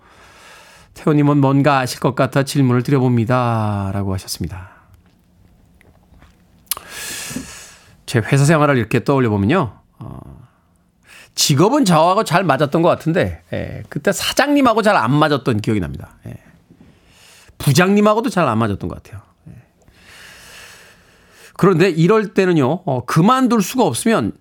[0.95, 3.90] 태호님은 뭔가 아실 것 같아 질문을 드려봅니다.
[3.92, 4.71] 라고 하셨습니다.
[8.07, 9.73] 제 회사 생활을 이렇게 떠올려 보면요.
[9.99, 10.32] 어,
[11.35, 16.16] 직업은 저하고 잘 맞았던 것 같은데, 예, 그때 사장님하고 잘 안 맞았던 기억이 납니다.
[16.27, 16.35] 예.
[17.59, 19.23] 부장님하고도 잘 안 맞았던 것 같아요.
[19.49, 19.53] 예.
[21.55, 24.33] 그런데 이럴 때는요, 어, 그만둘 수가 없으면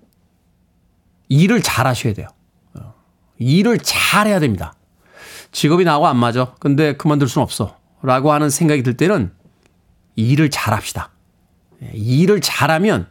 [1.30, 2.28] 일을 잘 하셔야 돼요.
[2.74, 2.94] 어,
[3.38, 4.74] 일을 잘 해야 됩니다.
[5.52, 6.54] 직업이 나하고 안 맞아.
[6.60, 7.78] 근데 그만둘 수는 없어.
[8.02, 9.32] 라고 하는 생각이 들 때는
[10.16, 11.12] 일을 잘 합시다.
[11.84, 13.08] 예, 일을 잘하면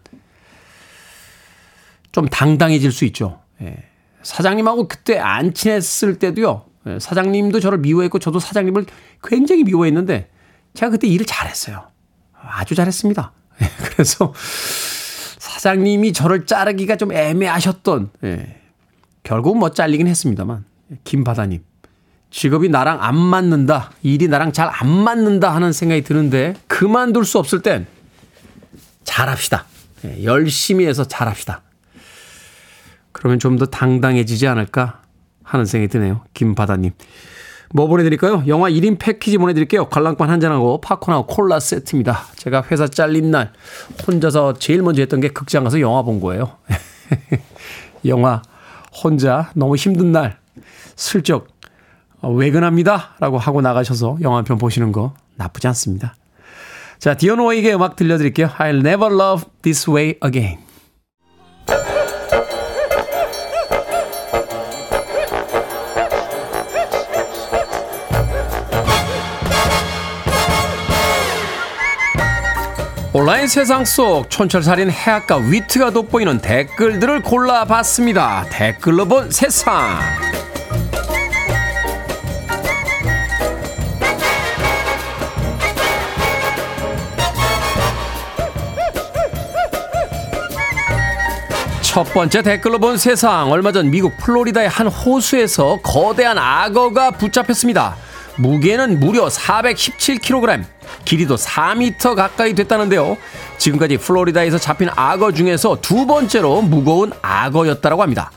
[2.12, 3.40] 좀 당당해질 수 있죠.
[3.62, 3.76] 예.
[4.22, 6.64] 사장님하고 그때 안 친했을 때도요.
[6.86, 8.86] 예, 사장님도 저를 미워했고 저도 사장님을
[9.22, 10.28] 굉장히 미워했는데
[10.74, 11.84] 제가 그때 일을 잘했어요.
[12.34, 13.32] 아주 잘했습니다.
[13.62, 14.32] 예, 그래서
[15.38, 18.60] 사장님이 저를 자르기가 좀 애매하셨던 예,
[19.22, 20.64] 결국 뭐 잘리긴 했습니다만
[21.04, 21.62] 김바다님
[22.30, 27.60] 직업이 나랑 안 맞는다, 일이 나랑 잘 안 맞는다 하는 생각이 드는데 그만둘 수 없을
[27.60, 27.86] 땐
[29.04, 29.64] 잘합시다.
[30.04, 31.62] 예, 열심히 해서 잘합시다.
[33.12, 35.02] 그러면 좀 더 당당해지지 않을까
[35.42, 36.22] 하는 생각이 드네요.
[36.34, 36.92] 김바다님.
[37.72, 38.42] 뭐 보내드릴까요?
[38.48, 39.88] 영화 1인 패키지 보내드릴게요.
[39.88, 42.20] 관람권 한 잔하고 팝콘하고 콜라 세트입니다.
[42.36, 43.52] 제가 회사 잘린 날
[44.06, 46.56] 혼자서 제일 먼저 했던 게 극장 가서 영화 본 거예요.
[48.06, 48.42] 영화
[49.04, 50.38] 혼자 너무 힘든 날
[50.96, 51.48] 슬쩍
[52.20, 53.14] 어, 외근합니다.
[53.20, 56.14] 라고 하고 나가셔서 영화 한 편 보시는 거 나쁘지 않습니다.
[56.98, 58.48] 자, 디오노에게 음악 들려드릴게요.
[58.58, 60.58] I'll never love this way again.
[73.12, 78.46] 온라인 세상 속 촌철살인 해악과 위트가 돋보이는 댓글들을 골라봤습니다.
[78.50, 79.98] 댓글로 본 세상.
[91.82, 93.50] 첫 번째 댓글로 본 세상.
[93.50, 97.96] 얼마 전 미국 플로리다의 한 호수에서 거대한 악어가 붙잡혔습니다.
[98.36, 100.64] 무게는 무려 417kg,
[101.04, 103.16] 길이도 4m 가까이 됐다는데요.
[103.58, 108.30] 지금까지 플로리다에서 잡힌 악어 중에서 두 번째로 무거운 악어였다고 합니다.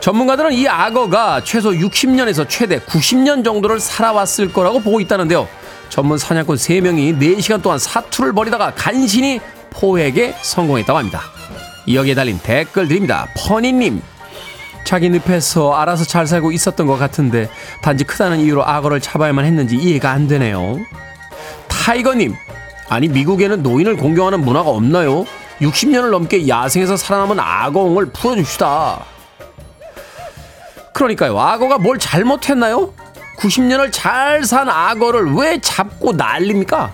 [0.00, 5.48] 전문가들은 이 악어가 최소 60년에서 최대 90년 정도를 살아왔을 거라고 보고 있다는데요.
[5.88, 11.22] 전문 사냥꾼 3명이 4시간 동안 사투를 벌이다가 간신히 포획에 성공했다고 합니다.
[11.92, 13.26] 여기에 달린 댓글 드립니다.
[13.36, 14.02] 퍼니님.
[14.84, 17.48] 자기 늪에서 알아서 잘 살고 있었던 것 같은데
[17.82, 20.78] 단지 크다는 이유로 악어를 잡아야만 했는지 이해가 안 되네요.
[21.68, 22.34] 타이거님.
[22.88, 25.26] 아니 미국에는 노인을 공경하는 문화가 없나요?
[25.60, 29.04] 60년을 넘게 야생에서 살아남은 악어옹을 풀어줍시다.
[30.94, 31.38] 그러니까요.
[31.38, 32.92] 악어가 뭘 잘못했나요?
[33.38, 36.92] 90년을 잘 산 악어를 왜 잡고 난립니까?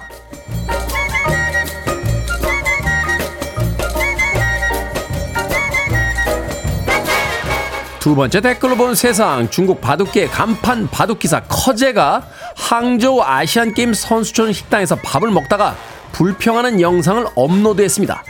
[8.05, 12.23] 두 번째 댓글로 본 세상 중국 바둑계 간판 바둑기사 커제가
[12.55, 15.75] 항저우 아시안게임 선수촌 식당에서 밥을 먹다가
[16.13, 18.23] 불평하는 영상을 업로드했습니다.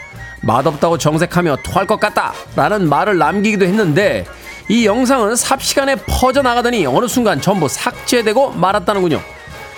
[0.43, 4.25] 맛없다고 정색하며 토할 것 같다 라는 말을 남기기도 했는데
[4.69, 9.19] 이 영상은 삽시간에 퍼져나가더니 어느 순간 전부 삭제되고 말았다는군요.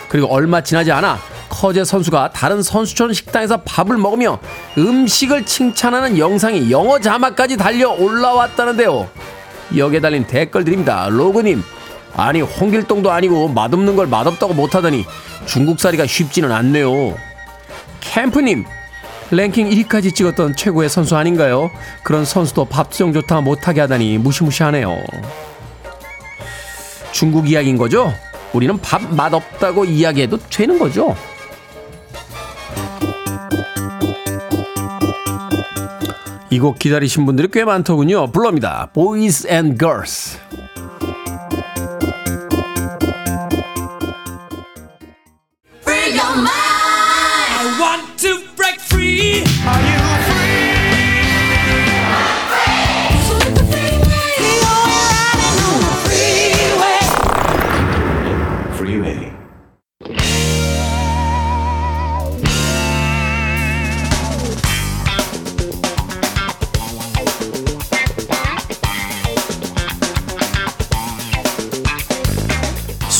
[0.09, 1.17] 그리고 얼마 지나지 않아
[1.49, 4.37] 커제 선수가 다른 선수촌 식당에서 밥을 먹으며
[4.77, 9.09] 음식을 칭찬하는 영상이 영어 자막까지 달려 올라왔다는데요.
[9.75, 11.09] 여기에 달린 댓글들입니다.
[11.09, 11.63] 로그님,
[12.15, 15.05] 아니 홍길동도 아니고 맛없는 걸 맛없다고 못하더니
[15.45, 17.15] 중국살이가 쉽지는 않네요.
[17.99, 18.65] 캠프님,
[19.29, 21.69] 랭킹 1위까지 찍었던 최고의 선수 아닌가요?
[22.03, 25.03] 그런 선수도 밥정 좋다 못하게 하다니 무시무시하네요.
[27.11, 28.13] 중국 이야기인 거죠?
[28.53, 31.15] 우리는 밥 맛없다고 이야기해도 되는 거죠?
[36.49, 38.31] 이 곡 기다리신 분들이 꽤 많더군요.
[38.31, 38.89] 불러입니다.
[38.93, 40.37] Boys and Girls.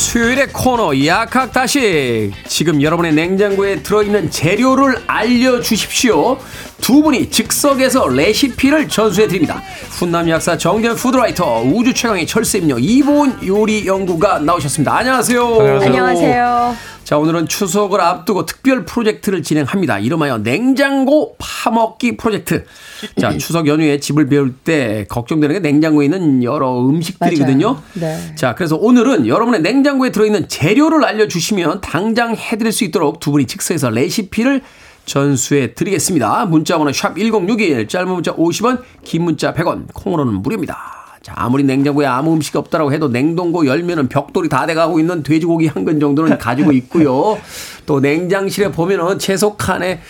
[0.08, 2.32] 수요일의 코너 약학다식.
[2.46, 6.38] 지금 여러분의 냉장고에 들어있는 재료를 알려주십시오.
[6.80, 9.62] 두 분이 즉석에서 레시피를 전수해드립니다.
[9.98, 14.96] 훈남 약사 정재훈 food writer 우주 최강의 절세미녀 이보은 요리 연구가 나오셨습니다.
[14.96, 15.60] 안녕하세요.
[15.82, 16.76] 안녕하세요.
[17.08, 22.66] 자 오늘은 추석을 앞두고 특별 프로젝트를 진행합니다 이름하여 냉장고 파먹기 프로젝트
[23.18, 28.34] 자 추석 연휴에 집을 비울 때 걱정되는 게 냉장고에 있는 여러 음식들이거든요 네.
[28.34, 33.88] 자, 그래서 오늘은 여러분의 냉장고에 들어있는 재료를 알려주시면 당장 해드릴 수 있도록 두 분이 즉석에서
[33.88, 34.60] 레시피를
[35.06, 36.44] 전수해 드리겠습니다.
[36.44, 40.97] 문자 번호 샵 1061, 짧은 문자 50원, 긴 문자 100원, 콩으로는 무료입니다.
[41.28, 45.84] 자, 아무리 냉장고에 아무 음식이 없다라고 해도 냉동고 열면은 벽돌이 다 돼가고 있는 돼지고기 한
[45.84, 47.38] 근 정도는 가지고 있고요.
[47.86, 50.00] 또 냉장실에 보면은 채소 칸에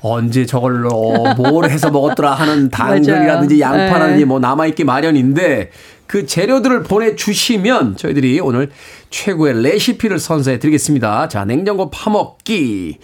[0.00, 0.90] 언제 저걸로
[1.36, 3.60] 뭘 해서 먹었더라 하는 당근이라든지.
[3.60, 4.24] 양파라든지 네.
[4.24, 5.70] 뭐 남아있기 마련인데
[6.06, 8.70] 그 재료들을 보내주시면 저희들이 오늘
[9.10, 11.28] 최고의 레시피를 선사해 드리겠습니다.
[11.28, 12.98] 자, 냉장고 파먹기.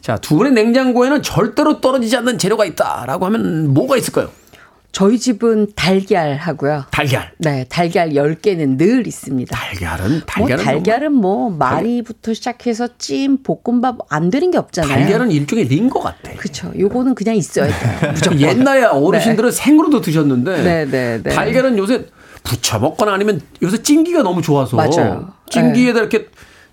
[0.00, 4.28] 자, 두 분의 냉장고에는 절대로 떨어지지 않는 재료가 있다라고 하면 뭐가 있을까요?
[4.94, 6.84] 저희 집은 달걀 하고요.
[6.92, 7.32] 달걀.
[7.38, 9.54] 네, 달걀 10개는 늘 있습니다.
[9.56, 14.92] 달걀은 뭐 달걀은 달걀은 뭐 마리부터 시작해서 찜, 볶음밥 안 되는 게 없잖아요.
[14.94, 16.32] 달걀은 일종의 링거 같아.
[16.36, 16.72] 그렇죠.
[16.78, 18.12] 요거는 그냥 있어야 돼요.
[18.14, 18.40] 무조건.
[18.40, 21.30] 옛날에 어르신들은 생으로도 드셨는데 네, 네, 네.
[21.34, 22.06] 달걀은 요새
[22.44, 25.32] 부쳐 먹거나 아니면 요새 찜기가 너무 좋아서 맞아요.
[25.50, 26.28] 찜기에다 이렇게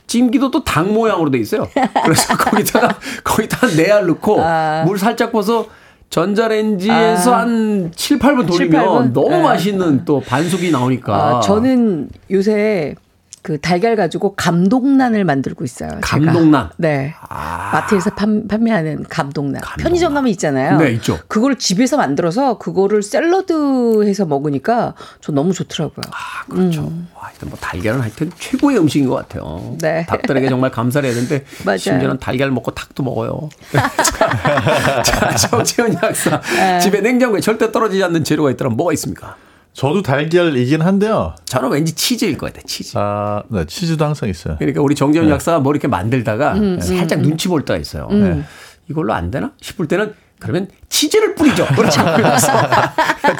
[0.06, 1.68] 찜기도 또 닭 모양으로 돼 있어요.
[2.04, 4.84] 그래서 거기다가 거기다 내알 넣고 아.
[4.86, 5.66] 물 살짝 퍼서
[6.12, 9.14] 전자레인지에서 한 7, 8분 돌리면 7, 8분?
[9.14, 9.42] 너무 네.
[9.42, 11.14] 맛있는 또 반숙이 나오니까.
[11.16, 12.96] 아, 저는 요새
[13.42, 15.90] 그 달걀 가지고 감동란을 만들고 있어요.
[15.90, 16.02] 제가.
[16.02, 16.70] 감동란?
[16.78, 17.16] 네.
[17.28, 17.72] 아.
[17.74, 19.62] 마트에서 판, 판매하는 감동란.
[19.80, 20.78] 편의점 가면 있잖아요.
[20.78, 21.18] 네, 있죠.
[21.28, 26.04] 그걸 집에서 만들어서 그거를 샐러드 해서 먹으니까 저 너무 좋더라고요.
[26.12, 26.92] 아, 그렇죠.
[27.16, 29.76] 하여튼 뭐 달걀은 하여튼 최고의 음식인 것 같아요.
[29.80, 30.06] 네.
[30.08, 31.44] 닭들에게 정말 감사를 해야 되는데.
[31.78, 33.50] 심지어는 달걀 먹고 닭도 먹어요.
[35.04, 36.40] 자, 정채원 약사.
[36.56, 36.80] 네.
[36.80, 39.36] 집에 냉장고에 절대 떨어지지 않는 재료가 있다면 뭐가 있습니까?
[39.74, 41.34] 저도 달걀이긴 한데요.
[41.46, 42.64] 저는 왠지 치즈일 것 같아요.
[42.66, 42.98] 치즈.
[42.98, 44.58] 아, 네, 치즈도 항상 있어요.
[44.58, 48.08] 그러니까 우리 정재훈 약사가 뭐 이렇게 만들다가 음, 살짝 눈치 볼 때가 있어요.
[48.12, 48.44] 네.
[48.90, 51.66] 이걸로 안 되나 싶을 때는 그러면 치즈를 뿌리죠.
[51.68, 52.04] 그렇죠.
[52.16, 52.48] 그래서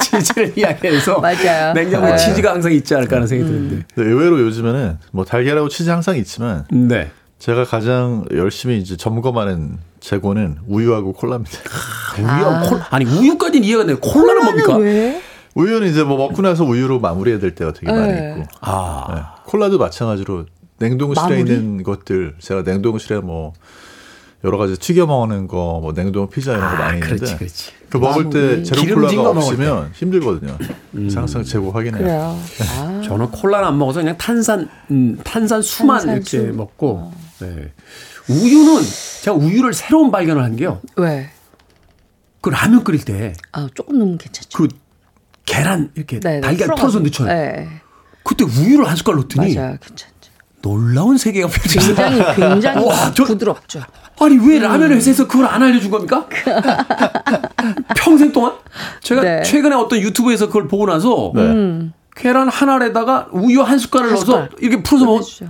[0.00, 1.74] 치즈를 이야기해서 맞아요.
[1.74, 2.16] 냉장고에 네.
[2.16, 3.84] 치즈가 항상 있지 않을까 하는 생각이 드는데.
[3.94, 7.10] 근데 의외로 요즘에는 뭐 달걀하고 치즈 항상 있지만 네.
[7.38, 11.58] 제가 가장 열심히 이제 점검하는 재고는 우유하고 콜라입니다.
[12.18, 13.98] 우유, 콜, 아니 우유까지는 이해가 돼요.
[13.98, 14.76] 콜라는 뭡니까?
[14.76, 15.20] 왜?
[15.54, 18.36] 우유는 이제 뭐 먹고 나서 우유로 마무리해야 될 때가 되게 많이 네.
[18.38, 19.22] 있고 아, 네.
[19.44, 20.46] 콜라도 마찬가지로
[20.78, 21.40] 냉동실에 마무리?
[21.40, 23.52] 있는 것들 제가 냉동실에 뭐
[24.44, 27.70] 여러 가지 튀겨 먹는 거, 뭐 냉동 피자 이런 거 많이 있는데 그렇지, 그렇지.
[27.88, 28.64] 그 먹을 때 마무리.
[28.64, 30.58] 제로 콜라가 없으면 힘들거든요.
[30.90, 32.02] 그래서 항상 재고 확인해요.
[32.02, 32.38] 그래요.
[32.72, 36.36] 아, 저는 콜라는 안 먹어서 그냥 탄산, 음, 탄산 수만 탄산수.
[36.36, 37.12] 이렇게 먹고.
[37.38, 37.72] 네.
[38.28, 38.82] 우유는
[39.22, 40.80] 제가 우유를 새로운 발견을 한 게요.
[40.96, 41.30] 왜?
[42.40, 44.66] 그 라면 끓일 때그 아, 조금 넣으면 괜찮죠.
[45.44, 46.76] 계란 이렇게 네, 네, 달걀 풀어가지고.
[46.76, 47.52] 풀어서 넣잖아요.
[47.52, 47.68] 네.
[48.24, 49.76] 그때 우유를 한 숟갈 넣더니 맞아요.
[49.80, 50.12] 괜찮죠.
[50.62, 51.96] 놀라운 세계가 펼쳐져요.
[51.96, 53.82] 굉장히 굉장히 와, 저- 부드럽죠.
[54.20, 56.26] 아니 왜 라면 회사에서 그걸 안 알려준 겁니까?
[57.96, 58.52] 평생 동안?
[59.00, 59.42] 제가 네.
[59.42, 61.32] 최근에 어떤 유튜브에서 그걸 보고 나서
[62.14, 64.50] 계란 한 알에다가 우유 한 숟갈을 한 넣어서 숟갈.
[64.60, 65.46] 이렇게 풀어서 먹 해주죠.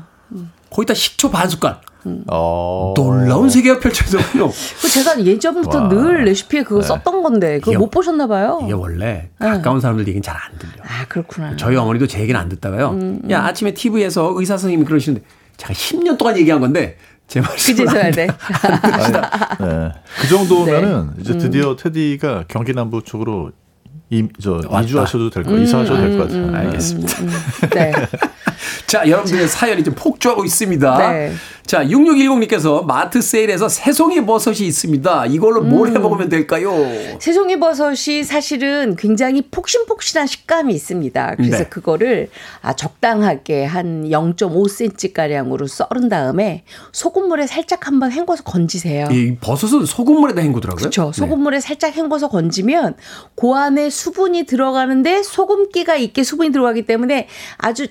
[0.71, 1.81] 거기다 식초 반 숟갈.
[2.29, 2.95] 어.
[2.97, 4.23] 놀라운 세계가 펼쳐져요.
[4.81, 8.61] 그 제가 예전부터 늘 레시피에 그거 썼던 건데 그거 이게- 못 보셨나 봐요.
[8.65, 10.73] 이게 원래 가까운 사람들 얘기는 잘 안 들려.
[10.83, 11.57] 아 그렇구나.
[11.57, 12.91] 저희 어머니도 제 얘기는 안 듣다가요.
[12.91, 15.25] 음, 야 아침에 TV에서 의사 선생님이 그러시는데
[15.57, 16.97] 제가 10년 동안 얘기한 건데
[17.29, 18.27] 제 말씀을 그제서야 안, 돼.
[18.27, 19.93] 네.
[20.21, 21.21] 그 정도면은 네.
[21.23, 23.53] 이제 드디어 테디가 경기 남부 쪽으로
[24.11, 24.83] 이, 저 왔다.
[24.83, 26.55] 이주하셔도 될 거, 이사하셔도 될 것 같아요.
[26.55, 27.17] 알겠습니다.
[27.75, 27.93] 네.
[28.87, 30.99] 자, 여러분들의 사연이 좀 폭주하고 있습니다.
[30.99, 31.33] 네.
[31.67, 35.27] 자, 6610님께서 마트 세일에서 새송이 버섯이 있습니다.
[35.27, 35.95] 이걸로 뭘 음.
[35.95, 36.73] 해 먹으면 될까요?
[37.19, 41.37] 새송이 버섯이 사실은 굉장히 폭신폭신한 식감이 있습니다.
[41.37, 41.65] 그래서 네.
[41.69, 42.29] 그거를
[42.61, 49.09] 아, 적당하게 한 0.5cm 가량으로 썰은 다음에 소금물에 살짝 한번 헹궈서 건지세요.
[49.11, 50.79] 이 버섯은 소금물에다 헹구더라고요.
[50.79, 51.07] 그렇죠.
[51.07, 51.21] 네.
[51.21, 52.97] 소금물에 살짝 헹궈서 건지면
[53.35, 57.87] 그 안에 수분이 들어가는데 소금기가 있게 수분이 들어가기 때문에 아주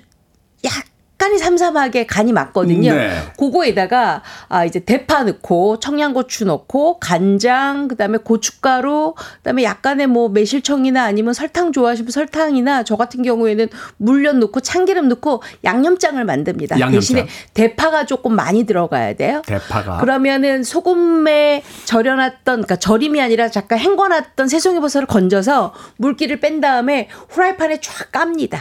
[0.64, 0.91] 약
[1.22, 2.96] 간이 삼삼하게 간이 맞거든요.
[2.96, 3.12] 네.
[3.38, 11.36] 그거에다가 아 이제 대파 넣고 청양고추 넣고 간장 그다음에 고춧가루 그다음에 약간의 뭐 매실청이나 아니면
[11.36, 13.68] 설탕 좋아하시면 설탕이나 저 같은 경우에는
[13.98, 16.80] 물엿 넣고 참기름 넣고 양념장을 만듭니다.
[16.80, 17.00] 양념장.
[17.00, 19.44] 대신에 대파가 조금 많이 들어가야 돼요.
[19.46, 19.98] 대파가.
[19.98, 27.80] 그러면은 소금에 절여놨던 그러니까 절임이 아니라 잠깐 헹궈놨던 새송이 버섯을 건져서 물기를 뺀 다음에 후라이팬에
[27.80, 28.60] 쫙 깝니다.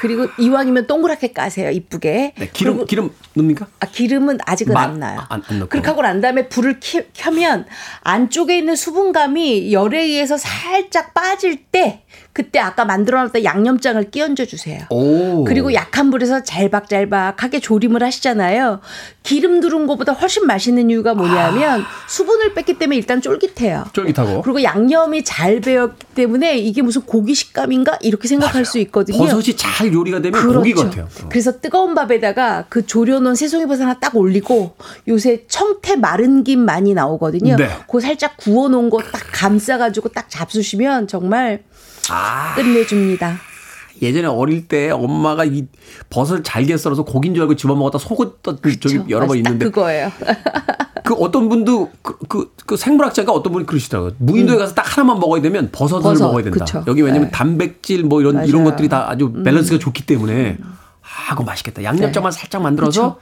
[0.00, 1.69] 그리고 이왕이면 동그랗게 까세요.
[1.70, 2.34] 이쁘게.
[2.36, 3.66] 네, 기름 그리고 기름 넣습니까?
[3.80, 5.20] 아, 기름은 아직은 마- 안 나요.
[5.28, 5.68] 안- 안 넣고.
[5.70, 7.66] 그렇게 하고 난 다음에 불을 키, 켜면
[8.02, 12.02] 안쪽에 있는 수분감이 열에 의해서 살짝 빠질 때
[12.32, 14.80] 그때 아까 만들어놨던 양념장을 끼얹어 주세요.
[14.90, 15.44] 오.
[15.44, 18.80] 그리고 약한 불에서 잘박잘박하게 조림을 하시잖아요.
[19.22, 23.86] 기름 두른 것보다 훨씬 맛있는 이유가 뭐냐면 수분을 뺐기 때문에 일단 쫄깃해요.
[23.92, 24.42] 쫄깃하고.
[24.42, 29.18] 그리고 양념이 잘 배었기 때문에 이게 무슨 고기 식감인가 이렇게 생각할 수 있거든요.
[29.18, 30.58] 버섯이 잘 요리가 되면 그렇죠.
[30.58, 31.08] 고기 같아요.
[31.28, 34.74] 그래서 뜨거운 밥에다가 그 졸여놓은 새송이 버섯 하나 딱 올리고
[35.08, 37.56] 요새 청태 마른 김 많이 나오거든요.
[37.56, 37.68] 네.
[37.88, 41.62] 그 살짝 구워놓은 거 딱 감싸가지고 딱 잡수시면 정말
[42.10, 43.38] 아, 끝내줍니다.
[44.02, 45.66] 예전에 어릴 때 엄마가 이
[46.08, 50.10] 버섯을 잘게 썰어서 고기인 줄 알고 집어 먹었다 속었던 저기 여러 번딱 있는데 그거예요.
[51.04, 54.12] 그 어떤 분도 그, 그, 그 생물학자가 어떤 분이 그러시더라고요.
[54.18, 56.02] 무인도에 가서 딱 하나만 먹어야 되면 버섯을 음.
[56.02, 56.64] 버섯, 먹어야 된다.
[56.64, 56.84] 그쵸.
[56.86, 57.30] 여기 왜냐면 네.
[57.30, 58.62] 단백질 뭐 이런 이런 맞아요.
[58.62, 58.64] 음.
[58.70, 60.58] 것들이 다 아주 밸런스가 좋기 때문에
[61.02, 61.82] 아, 그거 맛있겠다.
[61.82, 63.18] 양념장만 살짝 만들어서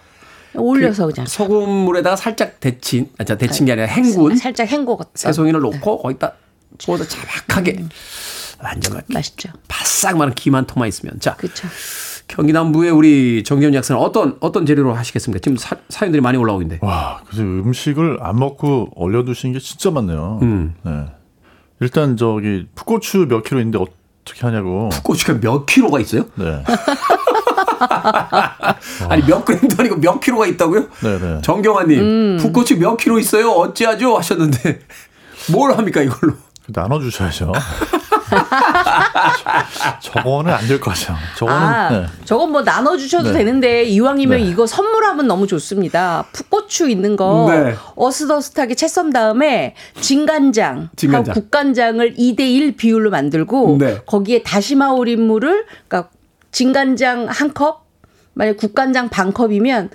[0.54, 5.98] 올려서 그냥 소금물에다가 살짝 데친, 아, 자, 데친 게 아니라 헹군 살짝 헹궈 새송이를 넣고
[5.98, 6.34] 거기다
[6.84, 7.84] 구워서 자박하게.
[8.62, 9.50] 완전 막 맛있죠.
[9.68, 11.18] 바싹 마른 김한 통만 있으면.
[11.20, 11.68] 자, 그렇죠.
[12.26, 15.40] 경기 남부의 우리 정재훈 약사는 어떤 어떤 재료로 하시겠습니까?
[15.42, 16.84] 지금 사, 사연들이 많이 올라오고 있는데.
[16.84, 20.40] 와, 그래서 음식을 안 먹고 얼려두신 게 진짜 많네요.
[20.42, 20.74] 음.
[20.82, 21.06] 네.
[21.80, 24.90] 일단 저기 풋고추 몇 킬로 있는데 어떻게 하냐고.
[25.04, 26.24] 고추가 몇 킬로가 있어요?
[26.34, 26.62] 네.
[29.08, 30.88] 아니 몇 그램도 아니고 몇 킬로가 있다고요?
[31.00, 31.40] 네네.
[31.42, 32.36] 정경환님, 음.
[32.40, 33.50] 풋고추 몇 킬로 있어요?
[33.50, 34.16] 어찌하죠?
[34.16, 34.80] 하셨는데
[35.52, 36.34] 뭘 합니까 이걸로?
[36.66, 37.52] 나눠주셔야죠.
[40.00, 41.14] 저거는 안될 거죠.
[41.36, 42.06] 저거는 아, 네.
[42.24, 43.38] 저건 뭐 나눠 주셔도 네.
[43.38, 44.44] 되는데 이왕이면 네.
[44.44, 46.24] 이거 선물하면 너무 좋습니다.
[46.32, 47.74] 풋고추 있는 거 네.
[47.94, 51.30] 어스더스하게 채 썬 다음에 진간장, 진간장.
[51.30, 53.98] 하고 국간장을 2대 1 비율로 만들고 네.
[54.06, 56.10] 거기에 다시마 우린 물을 그러니까
[56.52, 57.84] 진간장 한 컵,
[58.32, 59.90] 만약 국간장 반 컵이면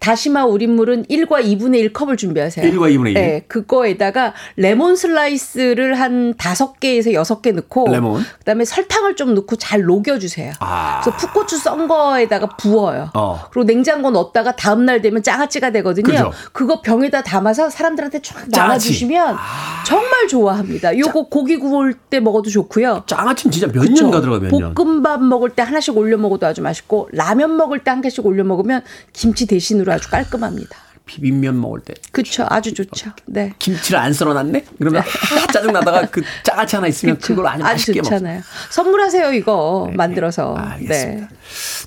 [0.00, 2.64] 다시마 우린 물은 1과 2분의 1 컵을 준비하세요.
[2.72, 3.14] 1과 2분의 1.
[3.14, 8.22] 네, 그거에다가 레몬 슬라이스를 한 다섯 개에서 여섯 개 넣고 레몬.
[8.38, 10.52] 그다음에 설탕을 좀 넣고 잘 녹여 주세요.
[10.60, 11.00] 아.
[11.02, 13.10] 그래서 풋고추 썬 거에다가 부어요.
[13.14, 13.40] 어.
[13.50, 16.04] 그리고 냉장고 넣었다가 다음 날 되면 장아찌가 되거든요.
[16.04, 16.32] 그죠.
[16.52, 18.50] 그거 병에다 담아서 사람들한테 쫙 장아찌.
[18.58, 19.36] 나눠 주시면
[19.84, 20.96] 정말 좋아합니다.
[20.98, 23.04] 요거 고기 구울 때 먹어도 좋고요.
[23.06, 24.74] 장아찌는 진짜 몇년 가 들어가 몇 년.
[24.74, 28.82] 볶음밥 먹을 때 하나씩 올려 먹어도 아주 맛있고 라면 먹을 때 한 개씩 올려 먹으면
[29.14, 30.76] 김치 대신으로 아주 깔끔합니다.
[31.06, 33.10] 비빔면 먹을 때 그쵸, 아주 좋죠.
[33.26, 33.54] 네.
[33.58, 34.64] 김치를 안 썰어놨네?
[34.78, 37.28] 그러면 아, 짜증 나다가 그 장아찌 하나 있으면 그쵸.
[37.34, 38.10] 그걸 아주 맛있게 먹어.
[38.10, 38.42] 좋잖아요.
[38.70, 40.54] 선물하세요 이거 만들어서.
[40.54, 41.28] 알겠습니다.
[41.28, 41.36] 네.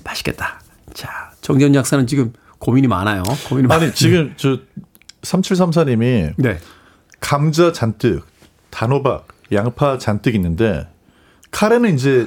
[0.04, 0.60] 맛있겠다.
[0.92, 3.22] 자, 정재훈 약사는 지금 고민이 많아요.
[3.48, 3.86] 고민이 많아요.
[3.86, 4.58] 아니 지금 저
[5.22, 6.58] 3734님이 네.
[7.20, 8.26] 감자 잔뜩,
[8.70, 10.88] 단호박, 양파 잔뜩 있는데
[11.52, 12.26] 카레는 이제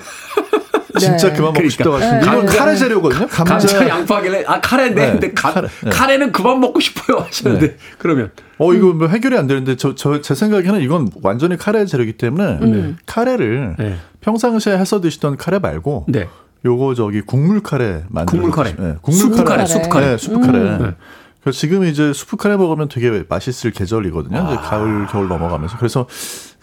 [1.00, 1.34] 진짜 네.
[1.34, 1.70] 그만 먹고 그러니까.
[1.72, 3.28] 싶다고 하시는데 이건 감자- 카레 재료거든요.
[3.28, 5.90] 감자, 감자 양파길래 아 카레인데 네, 근데 가, 카레, 네.
[5.90, 7.78] 카레는 그만 먹고 싶어요 하셨는데 네.
[7.98, 12.14] 그러면 어 이거 뭐 해결이 안 되는데 저 저 제 생각에는 이건 완전히 카레 재료이기
[12.14, 13.98] 때문에 카레를 네.
[14.22, 16.28] 평상시에 해서 드시던 카레 말고 네.
[16.66, 18.76] 요거 저기 국물 카레 만들 국물 카레.
[18.78, 20.06] 네, 수프 카레, 수프 카레.
[20.08, 20.60] 네, 수프 카레.
[20.78, 20.96] 네.
[21.44, 24.36] 그래서 지금 이제 수프 카레 먹으면 되게 맛있을 계절이거든요.
[24.40, 24.48] 아.
[24.48, 26.08] 이제 가을 겨울 넘어가면서 그래서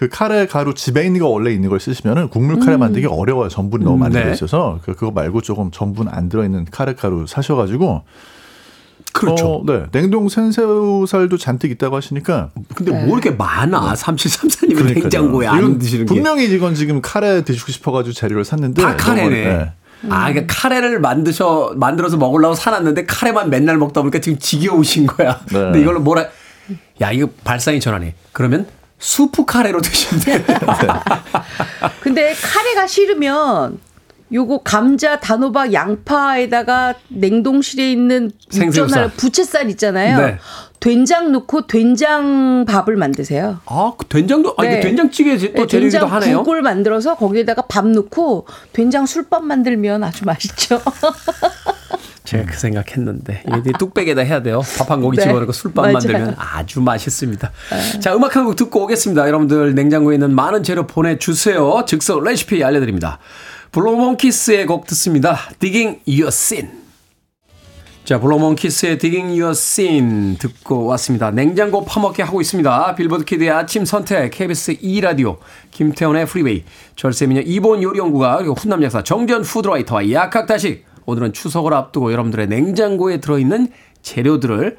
[0.02, 3.48] 그 카레 가루 집에 있는 거 원래 있는 걸 쓰시면은 국물 카레 만들기 어려워요.
[3.48, 4.22] 전분이 너무 많이 네.
[4.22, 8.02] 들어 있어서 그- 그거 말고 조금 전분 안 들어 있는 카레 가루 사셔 가지고
[9.12, 9.46] 그렇죠.
[9.46, 13.92] 어, 네 냉동 생새우살도 잔뜩 있다고 하시니까 근데 뭐 이렇게 많아?
[13.94, 16.12] 3734님은 냉장고에 안 드시는 게.
[16.12, 19.30] 분명히 이건 지금 카레 드시고 싶어가지고 재료를 샀는데 다 카레네.
[19.30, 19.72] 네.
[20.10, 25.38] 아, 그러니까 카레를 만드셔 만들어서 먹으려고 사놨는데 카레만 맨날 먹다 보니까 지금 지겨우신 거야.
[25.52, 25.60] 네.
[25.60, 26.26] 근데 이걸로 뭐라?
[27.00, 28.14] 야, 이거 발상이 전환해.
[28.32, 28.66] 그러면
[29.02, 30.44] 수프 카레로 드시면 돼.
[32.00, 33.80] 근데 카레가 싫으면
[34.32, 38.30] 요거 감자, 단호박, 양파에다가 냉동실에 있는.
[38.54, 40.18] 육전할 부채살 있잖아요.
[40.18, 40.38] 네.
[40.78, 43.60] 된장 넣고 된장 밥을 만드세요.
[43.66, 44.80] 아, 그 된장도 아, 이게 네.
[44.80, 46.44] 된장찌개 또 네, 된장 하네요.
[46.44, 50.80] 국을 만들어서 거기에다가 밥 넣고 된장 술밥 만들면 아주 맛있죠.
[52.32, 54.62] 제가 그 생각했는데 이게 뚝배기에다 해야 돼요.
[54.78, 55.22] 밥한 공기 네.
[55.24, 55.92] 집어넣고 술밥 맞아요.
[55.94, 57.50] 만들면 아주 맛있습니다.
[58.00, 59.26] 자, 음악 한 곡 듣고 오겠습니다.
[59.28, 61.84] 여러분들 냉장고에 있는 많은 재료 보내주세요.
[61.86, 63.18] 즉석 레시피 알려드립니다.
[63.70, 65.38] 블로 몽키스의 곡 듣습니다.
[65.58, 66.82] Digging Your Scene.
[68.04, 71.30] 자, 블로 몽키스의 Digging Your Scene 듣고 왔습니다.
[71.30, 72.94] 냉장고 파먹기 하고 있습니다.
[72.96, 75.38] 빌보드 키드의 아침 선택, KBS 2라디오,
[75.70, 76.64] 김태훈의 프리웨이,
[76.96, 80.84] 절세미녀 이보은 요리연구가, 그리고 훈남 약사 정재훈 food writer와 약학다식.
[81.06, 83.68] 오늘은 추석을 앞두고 여러분들의 냉장고에 들어있는
[84.02, 84.78] 재료들을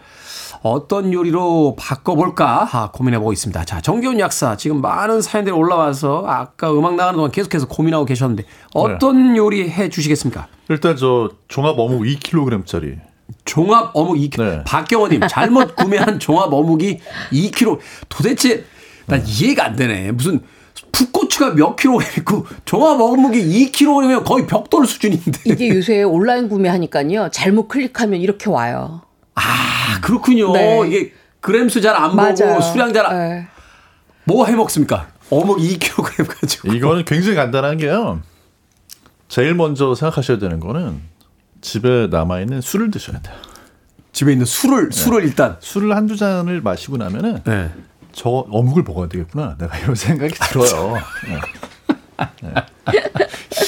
[0.62, 3.66] 어떤 요리로 바꿔볼까 아, 고민해보고 있습니다.
[3.66, 9.36] 자, 정기훈 약사, 지금 많은 사연들이 올라와서 아까 음악 나가는 동안 계속해서 고민하고 계셨는데 어떤
[9.36, 10.48] 요리 해 주시겠습니까?
[10.70, 13.00] 일단 저 종합 어묵 2kg짜리
[13.46, 14.42] 종합 어묵 2kg.
[14.42, 14.64] 네.
[14.66, 17.00] 박경원님 잘못 구매한 종합 어묵이
[17.32, 17.80] 2kg.
[18.08, 18.66] 도대체
[19.06, 20.12] 난 이해가 안 되네.
[20.12, 20.42] 무슨
[20.92, 25.42] 풋고추가 몇 킬로그램 있고 종합 어묵이 2kg면 거의 벽돌 수준인데.
[25.46, 27.30] 이게 요새 온라인 구매하니까요.
[27.32, 29.02] 잘못 클릭하면 이렇게 와요.
[29.36, 30.54] 아 그렇군요.
[30.54, 30.82] 네.
[30.88, 32.62] 이게 그램수 잘 안 보고.
[32.62, 33.18] 수량 잘 안.
[33.18, 33.48] 네.
[34.26, 35.08] 뭐해 먹습니까?
[35.30, 36.74] 어묵 2kg 가지고.
[36.74, 38.22] 이거는 굉장히 간단한 게요.
[39.28, 41.02] 제일 먼저 생각하셔야 되는 거는
[41.62, 43.36] 집에 남아 있는 술을 드셔야 돼요.
[44.12, 45.58] 집에 있는 술을 술을 일단.
[45.60, 47.72] 술을 한두 잔을 마시고 나면은 네.
[48.14, 49.56] 저 어묵을 먹어야 되겠구나.
[49.60, 50.98] 내가 이런 생각이 들어요.
[51.28, 51.40] 네.
[52.44, 52.54] 네.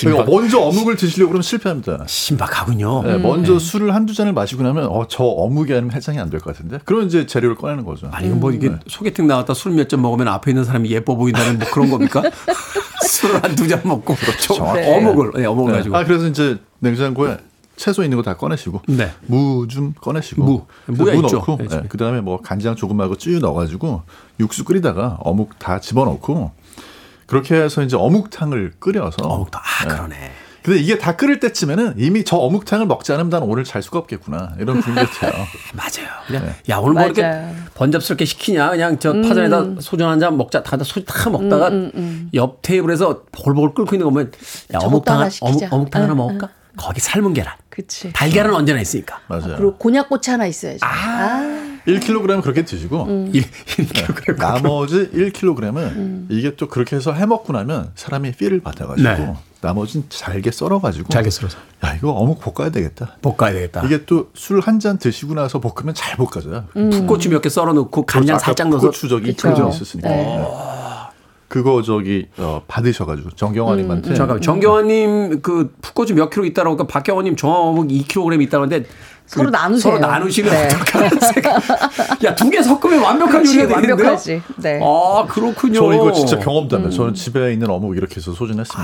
[0.02, 2.04] 그러니까 먼저 어묵을 드시려고 그러면 실패합니다.
[2.06, 3.04] 신박하군요.
[3.04, 6.54] 네, 먼저 술을 한두 잔을 마시고 나면 어, 저 어묵이 아니면 해장이 안 될 것
[6.56, 6.80] 같은데.
[6.86, 8.08] 그러면 이제 재료를 꺼내는 거죠.
[8.12, 11.60] 아니 이건 뭐 이게 소개팅 나갔다 술 몇 잔 먹으면 앞에 있는 사람이 예뻐 보인다는
[11.60, 12.22] 뭐 그런 겁니까?
[13.08, 14.54] 술을 한두 잔 먹고 그렇죠.
[14.64, 15.78] 어묵을 네, 어묵을 네.
[15.80, 15.98] 가지고.
[15.98, 17.38] 아 그래서 이제 냉장고에
[17.76, 19.12] 채소 있는 거 다 꺼내시고 네.
[19.28, 20.66] 무좀 꺼내시고 무.
[20.88, 21.38] 무야 있죠.
[21.38, 21.82] 넣고 네.
[21.90, 24.02] 그다음에 뭐 간장 조금 하고 찌유 넣어가지고
[24.40, 26.52] 육수 끓이다가 어묵 다 집어넣고
[27.28, 29.62] 그렇게 해서 이제 어묵탕을 끓여서 어묵탕.
[29.62, 29.94] 아, 네.
[29.96, 30.32] 그러네.
[30.64, 34.54] 근데 이게 다 끓을 때쯤에는 이미 저 어묵탕을 먹지 않으면 난 오늘 잘 수가 없겠구나
[34.60, 35.32] 이런 분위기 같아요.
[35.76, 36.10] 맞아요.
[36.26, 36.56] 그냥 네.
[36.70, 37.24] 야 오늘 뭐 이렇게.
[37.76, 41.70] 번잡스럽게 시키냐 그냥 저 파전에다 소주 한 잔 먹자 다다 소주 다 먹다가
[42.34, 44.32] 옆 테이블에서 보글보글 끓고 있는 거 보면
[44.74, 45.30] 야 어묵탕.
[45.42, 46.50] 어묵, 어묵탕 하나 응, 먹을까?
[46.78, 47.54] 거기 삶은 계란.
[47.70, 48.12] 그치.
[48.14, 49.20] 달걀은 언제나 있으니까.
[49.28, 49.56] 맞아요.
[49.58, 50.80] 그리고 곤약꼬치 하나 있어야지.
[50.82, 54.38] 아, 1kg 그렇게 드시고 1, 1kg.
[54.38, 59.34] 나머지 1kg은 이게 또 그렇게 해서 해먹고 나면 사람이 필을 받아가지고 네.
[59.62, 61.58] 나머지는 잘게 썰어가지고 잘게 썰어서.
[61.84, 63.18] 야 이거 어묵 볶아야 되겠다.
[63.22, 63.84] 볶아야 되겠다.
[63.86, 66.66] 이게 또 술 한 잔 드시고 나서 볶으면 잘 볶아져요.
[66.74, 69.70] 풋고추 몇 개 썰어 넣고 간장 아까 살짝 넣어서 고추 저기 그쵸.
[69.74, 70.46] 있었으니까 네.
[71.56, 77.88] 그거 저기 어, 받으셔가지고 정경화님한테 잠깐만 정경환님 그 풋고추 몇 킬로 있다고 하니까 박경환님 정어묵
[77.88, 78.90] 2kg 있다고 하는데 그
[79.26, 79.94] 서로 나누세요.
[79.94, 80.66] 서로 나누시면 네.
[80.66, 81.10] 어떡하나
[82.26, 83.94] 야두 개 섞으면 완벽한 요리가 되겠는데요?
[83.96, 84.42] 완벽하지.
[84.58, 84.82] 네.
[84.84, 85.80] 아 그렇군요.
[85.80, 86.92] 저 이거 진짜 경험도 안 돼요.
[86.92, 88.84] 저는 집에 있는 어묵 이렇게 해서 소진했습니다.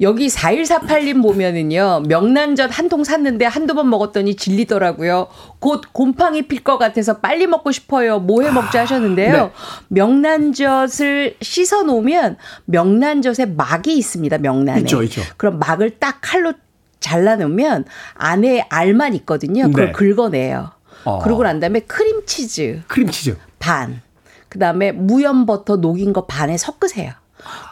[0.00, 5.28] 여기 4148님 보면은요, 명란젓 한 통 샀는데 한두 번 먹었더니 질리더라고요.
[5.58, 8.18] 곧 곰팡이 필 것 같아서 빨리 먹고 싶어요.
[8.20, 9.32] 뭐 해 먹자 하셨는데요.
[9.32, 9.50] 네.
[9.88, 12.36] 명란젓을 씻어 놓으면
[12.66, 14.38] 명란젓에 막이 있습니다.
[14.38, 14.80] 명란에.
[14.80, 15.22] 있죠, 있죠.
[15.36, 16.52] 그럼 막을 딱 칼로
[17.00, 17.84] 잘라 놓으면
[18.14, 19.64] 안에 알만 있거든요.
[19.68, 19.92] 그걸 네.
[19.92, 20.70] 긁어내요.
[21.04, 21.18] 어.
[21.20, 23.36] 그러고 난 다음에 크림치즈 크림치즈.
[23.58, 24.00] 반,
[24.48, 27.12] 그 다음에 무염 버터 녹인 거 반에 섞으세요.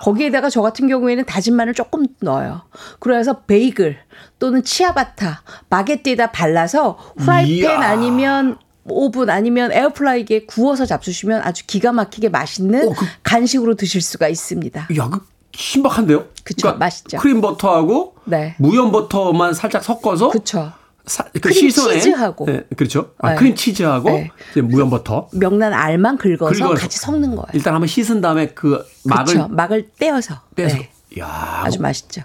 [0.03, 2.62] 거기에다가 저 같은 경우에는 다진 마늘 조금 넣어요.
[3.01, 3.97] 그래서 베이글
[4.39, 7.81] 또는 치아바타, 바게트에다 발라서 프라이팬 이야.
[7.81, 8.57] 아니면
[8.87, 14.89] 오븐 아니면 에어프라이기에 구워서 잡수시면 아주 기가 막히게 맛있는 어, 그- 간식으로 드실 수가 있습니다.
[14.99, 15.20] 야, 그
[15.57, 16.27] 신박한데요?
[16.43, 17.18] 그쵸, 맛있죠.
[17.18, 18.55] 크림 버터하고 네.
[18.59, 20.72] 무염 버터만 살짝 섞어서 그렇죠.
[21.07, 22.46] 사, 그 크림 씻어낸- 치즈하고.
[22.46, 23.11] 네, 그렇죠.
[23.18, 23.36] 아, 네.
[23.36, 24.30] 크림 치즈하고 네.
[24.62, 25.28] 무염 버터.
[25.32, 26.74] 명란 알만 긁어서, 긁어서.
[26.74, 27.46] 같이 섞는 거예요.
[27.52, 29.48] 일단 한번 씻은 다음에 그 막을 그렇죠.
[29.48, 30.40] 막을 떼어서.
[30.57, 30.76] 빼서.
[30.78, 30.90] 네.
[31.18, 32.22] 야, 아주 맛있죠.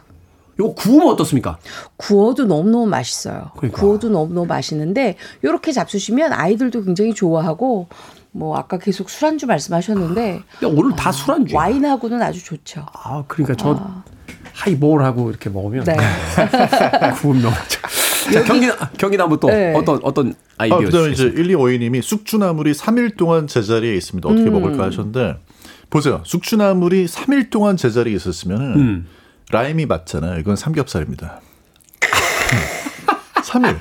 [0.57, 1.57] 이거 구우면 어떻습니까?
[1.97, 3.51] 구워도 너무너무 맛있어요.
[3.57, 3.79] 그러니까.
[3.81, 7.87] 구워도 너무너무 맛있는데 요렇게 잡수시면 아이들도 굉장히 좋아하고
[8.31, 11.55] 뭐 아까 계속 술안주 말씀하셨는데 야, 오늘 다 술안주.
[11.55, 12.85] 와인하고는 아주 좋죠.
[12.93, 13.79] 아, 그러니까 저
[14.53, 15.95] 하이볼하고 이렇게 먹으면 네.
[17.21, 17.79] 구운 명란젓.
[18.33, 19.73] 자, 경기 경기나무 또 네.
[19.75, 21.59] 어떤 어떤 아, 아이디어 그다음에 이제 주시겠습니까?
[21.63, 24.27] 1252님이 숙주나물이 3일 동안 제자리에 있습니다.
[24.29, 24.53] 어떻게 음.
[24.53, 25.37] 먹을까 하셨는데
[25.89, 26.21] 보세요.
[26.25, 29.07] 숙주나물이 3일 동안 제자리에 있었으면은 음.
[29.51, 30.39] 라임이 맞잖아요.
[30.39, 31.41] 이건 삼겹살입니다.
[33.43, 33.77] 3일.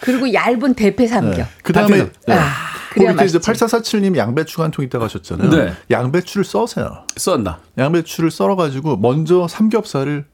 [0.00, 1.46] 그리고 얇은 대패 삼겹.
[1.62, 2.12] 그 다음에 발표죠.
[2.26, 2.34] 네.
[2.34, 2.48] 아,
[2.92, 3.38] 그래야 이제 맛있지.
[3.38, 5.50] 8447님 양배추가 한 통 있다고 하셨잖아요.
[5.50, 5.72] 네.
[5.90, 7.04] 양배추를 써세요.
[7.16, 7.58] 썬다.
[7.76, 10.24] 양배추를 썰어가지고 먼저 삼겹살을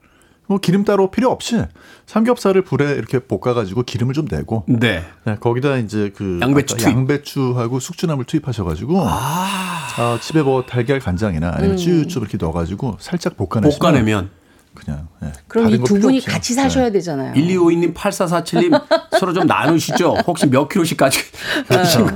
[0.48, 1.62] 뭐 기름 따로 필요 없이
[2.06, 5.04] 삼겹살을 불에 이렇게 볶아가지고 기름을 좀 내고 네.
[5.24, 6.88] 네, 거기다 이제 그 양배추 투입.
[6.88, 10.18] 양배추하고 숙주나물 투입하셔가지고 아.
[10.22, 14.30] 집에 뭐 달걀 간장이나 아니면 찌유즙 이렇게 넣어가지고 살짝 볶아내시면 볶아내면
[14.74, 16.20] 그냥 네, 그럼 다른 이거두 분이.
[16.22, 16.62] 같이 네.
[16.62, 17.34] 사셔야 되잖아요.
[17.34, 18.82] 1252님, 8447님
[19.18, 20.14] 서로 좀 나누시죠.
[20.26, 21.24] 혹시 몇 킬로씩 가지고
[21.68, 22.12] 계신 거.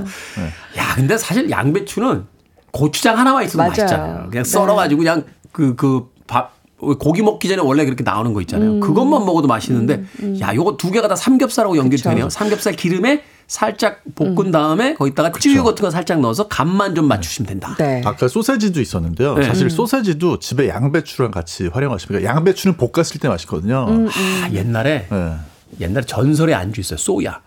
[0.77, 2.25] 야, 근데 사실 양배추는
[2.71, 3.69] 고추장 하나만 있어도 맞아요.
[3.69, 4.13] 맛있잖아요.
[4.29, 4.43] 그냥 네.
[4.43, 6.53] 썰어가지고 그냥 그, 그 밥,
[6.99, 8.71] 고기 먹기 전에 원래 그렇게 나오는 거 있잖아요.
[8.73, 8.79] 음.
[8.79, 10.03] 그것만 먹어도 맛있는데,
[10.41, 12.29] 야, 요거 두 개가 다 삼겹살하고 연결되네요.
[12.29, 17.75] 삼겹살 기름에 살짝 볶은 다음에 거기다가 찌유 같은 거 살짝 넣어서 간만 좀 맞추시면 된다.
[17.77, 18.01] 네.
[18.05, 19.35] 아까 소세지도 있었는데요.
[19.35, 19.43] 네.
[19.43, 23.85] 사실 소세지도 집에 양배추랑 같이 활용하시면 그러니까 양배추는 볶았을 때 맛있거든요.
[24.09, 25.33] 아, 옛날에, 네.
[25.81, 26.97] 옛날에 전설의 안주 있어요.
[26.97, 27.41] 쏘야.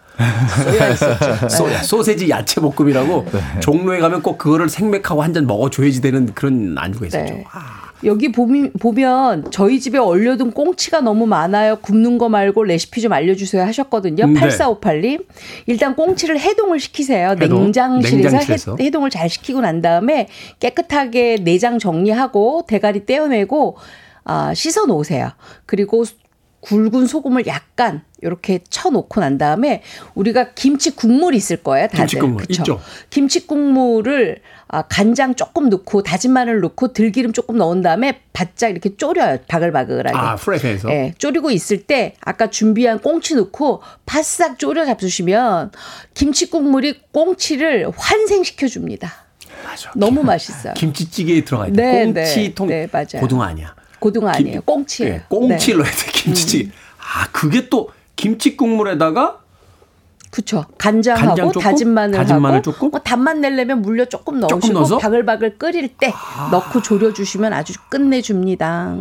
[1.51, 1.83] 쏘야.
[1.85, 3.27] 소세지 야채 볶음이라고
[3.61, 7.25] 종로에 가면 꼭 그거를 생맥하고 한 잔 먹어줘야지 되는 그런 안주가 있었죠.
[7.35, 7.45] 네.
[8.07, 11.77] 여기 보미, 보면 저희 집에 얼려둔 꽁치가 너무 많아요.
[11.77, 14.27] 굽는 거 말고 레시피 좀 알려주세요 하셨거든요.
[14.27, 14.41] 네.
[14.41, 15.27] 8458님.
[15.67, 17.31] 일단 꽁치를 해동을 시키세요.
[17.31, 17.65] 해동.
[17.65, 18.77] 냉장실에서, 냉장실에서.
[18.81, 20.29] 해, 동을잘 시키고 난 다음에
[20.61, 23.77] 깨끗하게 내장 정리하고 대가리 떼어내고
[24.25, 25.31] 아, 씻어 놓으세요.
[25.67, 26.05] 그리고
[26.61, 29.83] 굵은 소금을 약간 이렇게 쳐놓고 난 다음에
[30.15, 31.87] 우리가 김치 국물 있을 거예요.
[31.89, 31.99] 다들.
[32.07, 32.45] 김치 국물?
[32.51, 32.81] 있죠.
[33.11, 38.97] 김치 국물을 아, 간장 조금 넣고 다진 마늘 넣고 들기름 조금 넣은 다음에 바짝 이렇게
[38.97, 39.39] 졸여요.
[39.47, 40.17] 바글바글하게.
[40.17, 40.91] 아, 프라이팬에서?
[40.91, 45.71] 예, 졸이고 있을 때 아까 준비한 꽁치 넣고 바싹 졸여 잡수시면
[46.15, 49.13] 김치 국물이 꽁치를 환생시켜 줍니다.
[49.65, 49.93] 맞아.
[49.95, 50.75] 너무 맛있어요.
[50.75, 51.77] 김치찌개에 들어가 있다.
[51.77, 52.69] 네, 꽁치통.
[52.69, 53.21] 네, 네, 맞아요.
[53.21, 53.75] 고등어 아니야.
[53.99, 54.61] 고등어 김- 아니에요.
[54.63, 55.13] 꽁치예요.
[55.15, 55.89] 네, 꽁치를 네.
[55.91, 56.11] 넣어야 돼.
[56.13, 56.71] 김치찌개.
[56.99, 59.41] 아, 그게 또 김치 국물에다가
[60.31, 60.67] 그쵸.
[60.77, 61.63] 간장하고 간장 조금?
[61.63, 62.91] 다진 마늘하고 다진 마늘 조금?
[62.91, 64.97] 뭐 단맛 내려면 물엿 조금 조금 넣으시고 넣어서?
[64.97, 64.99] 아.
[64.99, 66.13] 바글바글 끓일 때
[66.51, 68.95] 넣고 졸여 주시면 아주 끝내 줍니다.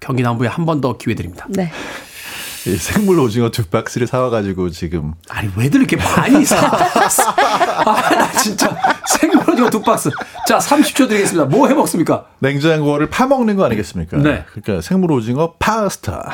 [0.00, 1.46] 경기 남부에 한 번 더 기회 드립니다.
[1.50, 1.70] 네.
[2.66, 6.56] 이 생물 오징어 두 박스를 사와가지고 지금 아니 왜들 이렇게 많이 사?
[6.58, 10.10] 아, 나 진짜 생물 오징어 두 박스.
[10.46, 11.44] 자, 30초 드리겠습니다.
[11.46, 12.26] 뭐 해 먹습니까?
[12.40, 14.18] 냉장고를 파먹는 거 아니겠습니까?
[14.18, 14.44] 네.
[14.52, 16.30] 그러니까 생물 오징어 파스타.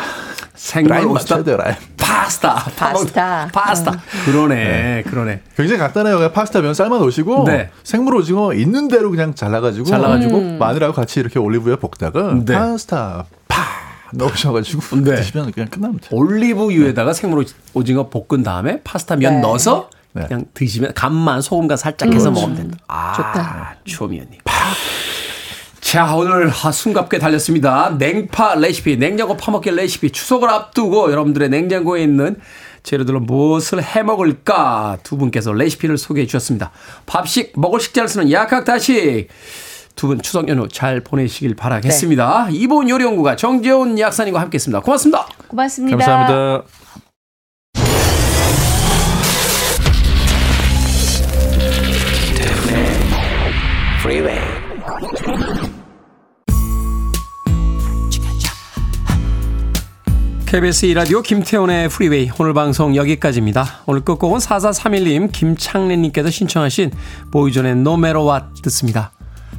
[0.55, 1.43] 생물 라임 오징어.
[1.97, 2.55] 파스타.
[2.77, 3.49] 파스타.
[3.53, 3.93] 파스타.
[4.25, 5.05] 그러네.
[5.09, 5.43] 그러네.
[5.57, 6.17] 굉장히 간단해요.
[6.17, 7.71] 그냥 파스타 면 삶아 놓으시고 네.
[7.85, 10.59] 생물 오징어 있는 대로 그냥 잘라가지고 잘라가지고?
[10.59, 12.55] 마늘하고 같이 이렇게 올리브유에 볶다가 네.
[12.55, 13.46] 파스타 파
[14.17, 15.17] 넣으셔가지고 네.
[15.17, 16.09] 드시면 그냥 끝납니다.
[16.11, 17.45] 올리브유에다가 생물
[17.75, 19.41] 오징어 볶은 다음에 파스타 면 네.
[19.41, 20.25] 넣어서 네.
[20.27, 22.79] 그냥 드시면 간만 소금간 살짝 해서 먹으면 된다.
[22.89, 23.77] 아, 좋다.
[23.85, 24.41] 추미연님.
[25.81, 27.95] 자, 오늘 아, 숨갑게 달렸습니다.
[27.97, 32.37] 냉파 레시피, 냉장고 파먹기 레시피, 추석을 앞두고 여러분들의 냉장고에 있는
[32.83, 36.73] 재료들로 무엇을 해 먹을까 두 분께서 레시피를 소개해 주셨습니다.
[37.07, 39.29] 밥식, 먹을 식재를 쓰는 약학다식.
[39.97, 42.49] 두 분 추석 연휴 잘 보내시길 바라겠습니다.
[42.51, 44.81] 이본 요리연구가 정재훈 약사님과 함께 했습니다.
[44.81, 45.27] 고맙습니다.
[45.49, 45.97] 고맙습니다.
[45.97, 46.65] 감사합니다.
[60.47, 63.83] KBS 이라디오 김태훈의 프리웨이 오늘 방송 여기까지입니다.
[63.87, 66.93] 오늘 끝곡은 4431님 김창래님께서 신청하신
[67.33, 69.11] 보이존의 노메로와 듣습니다.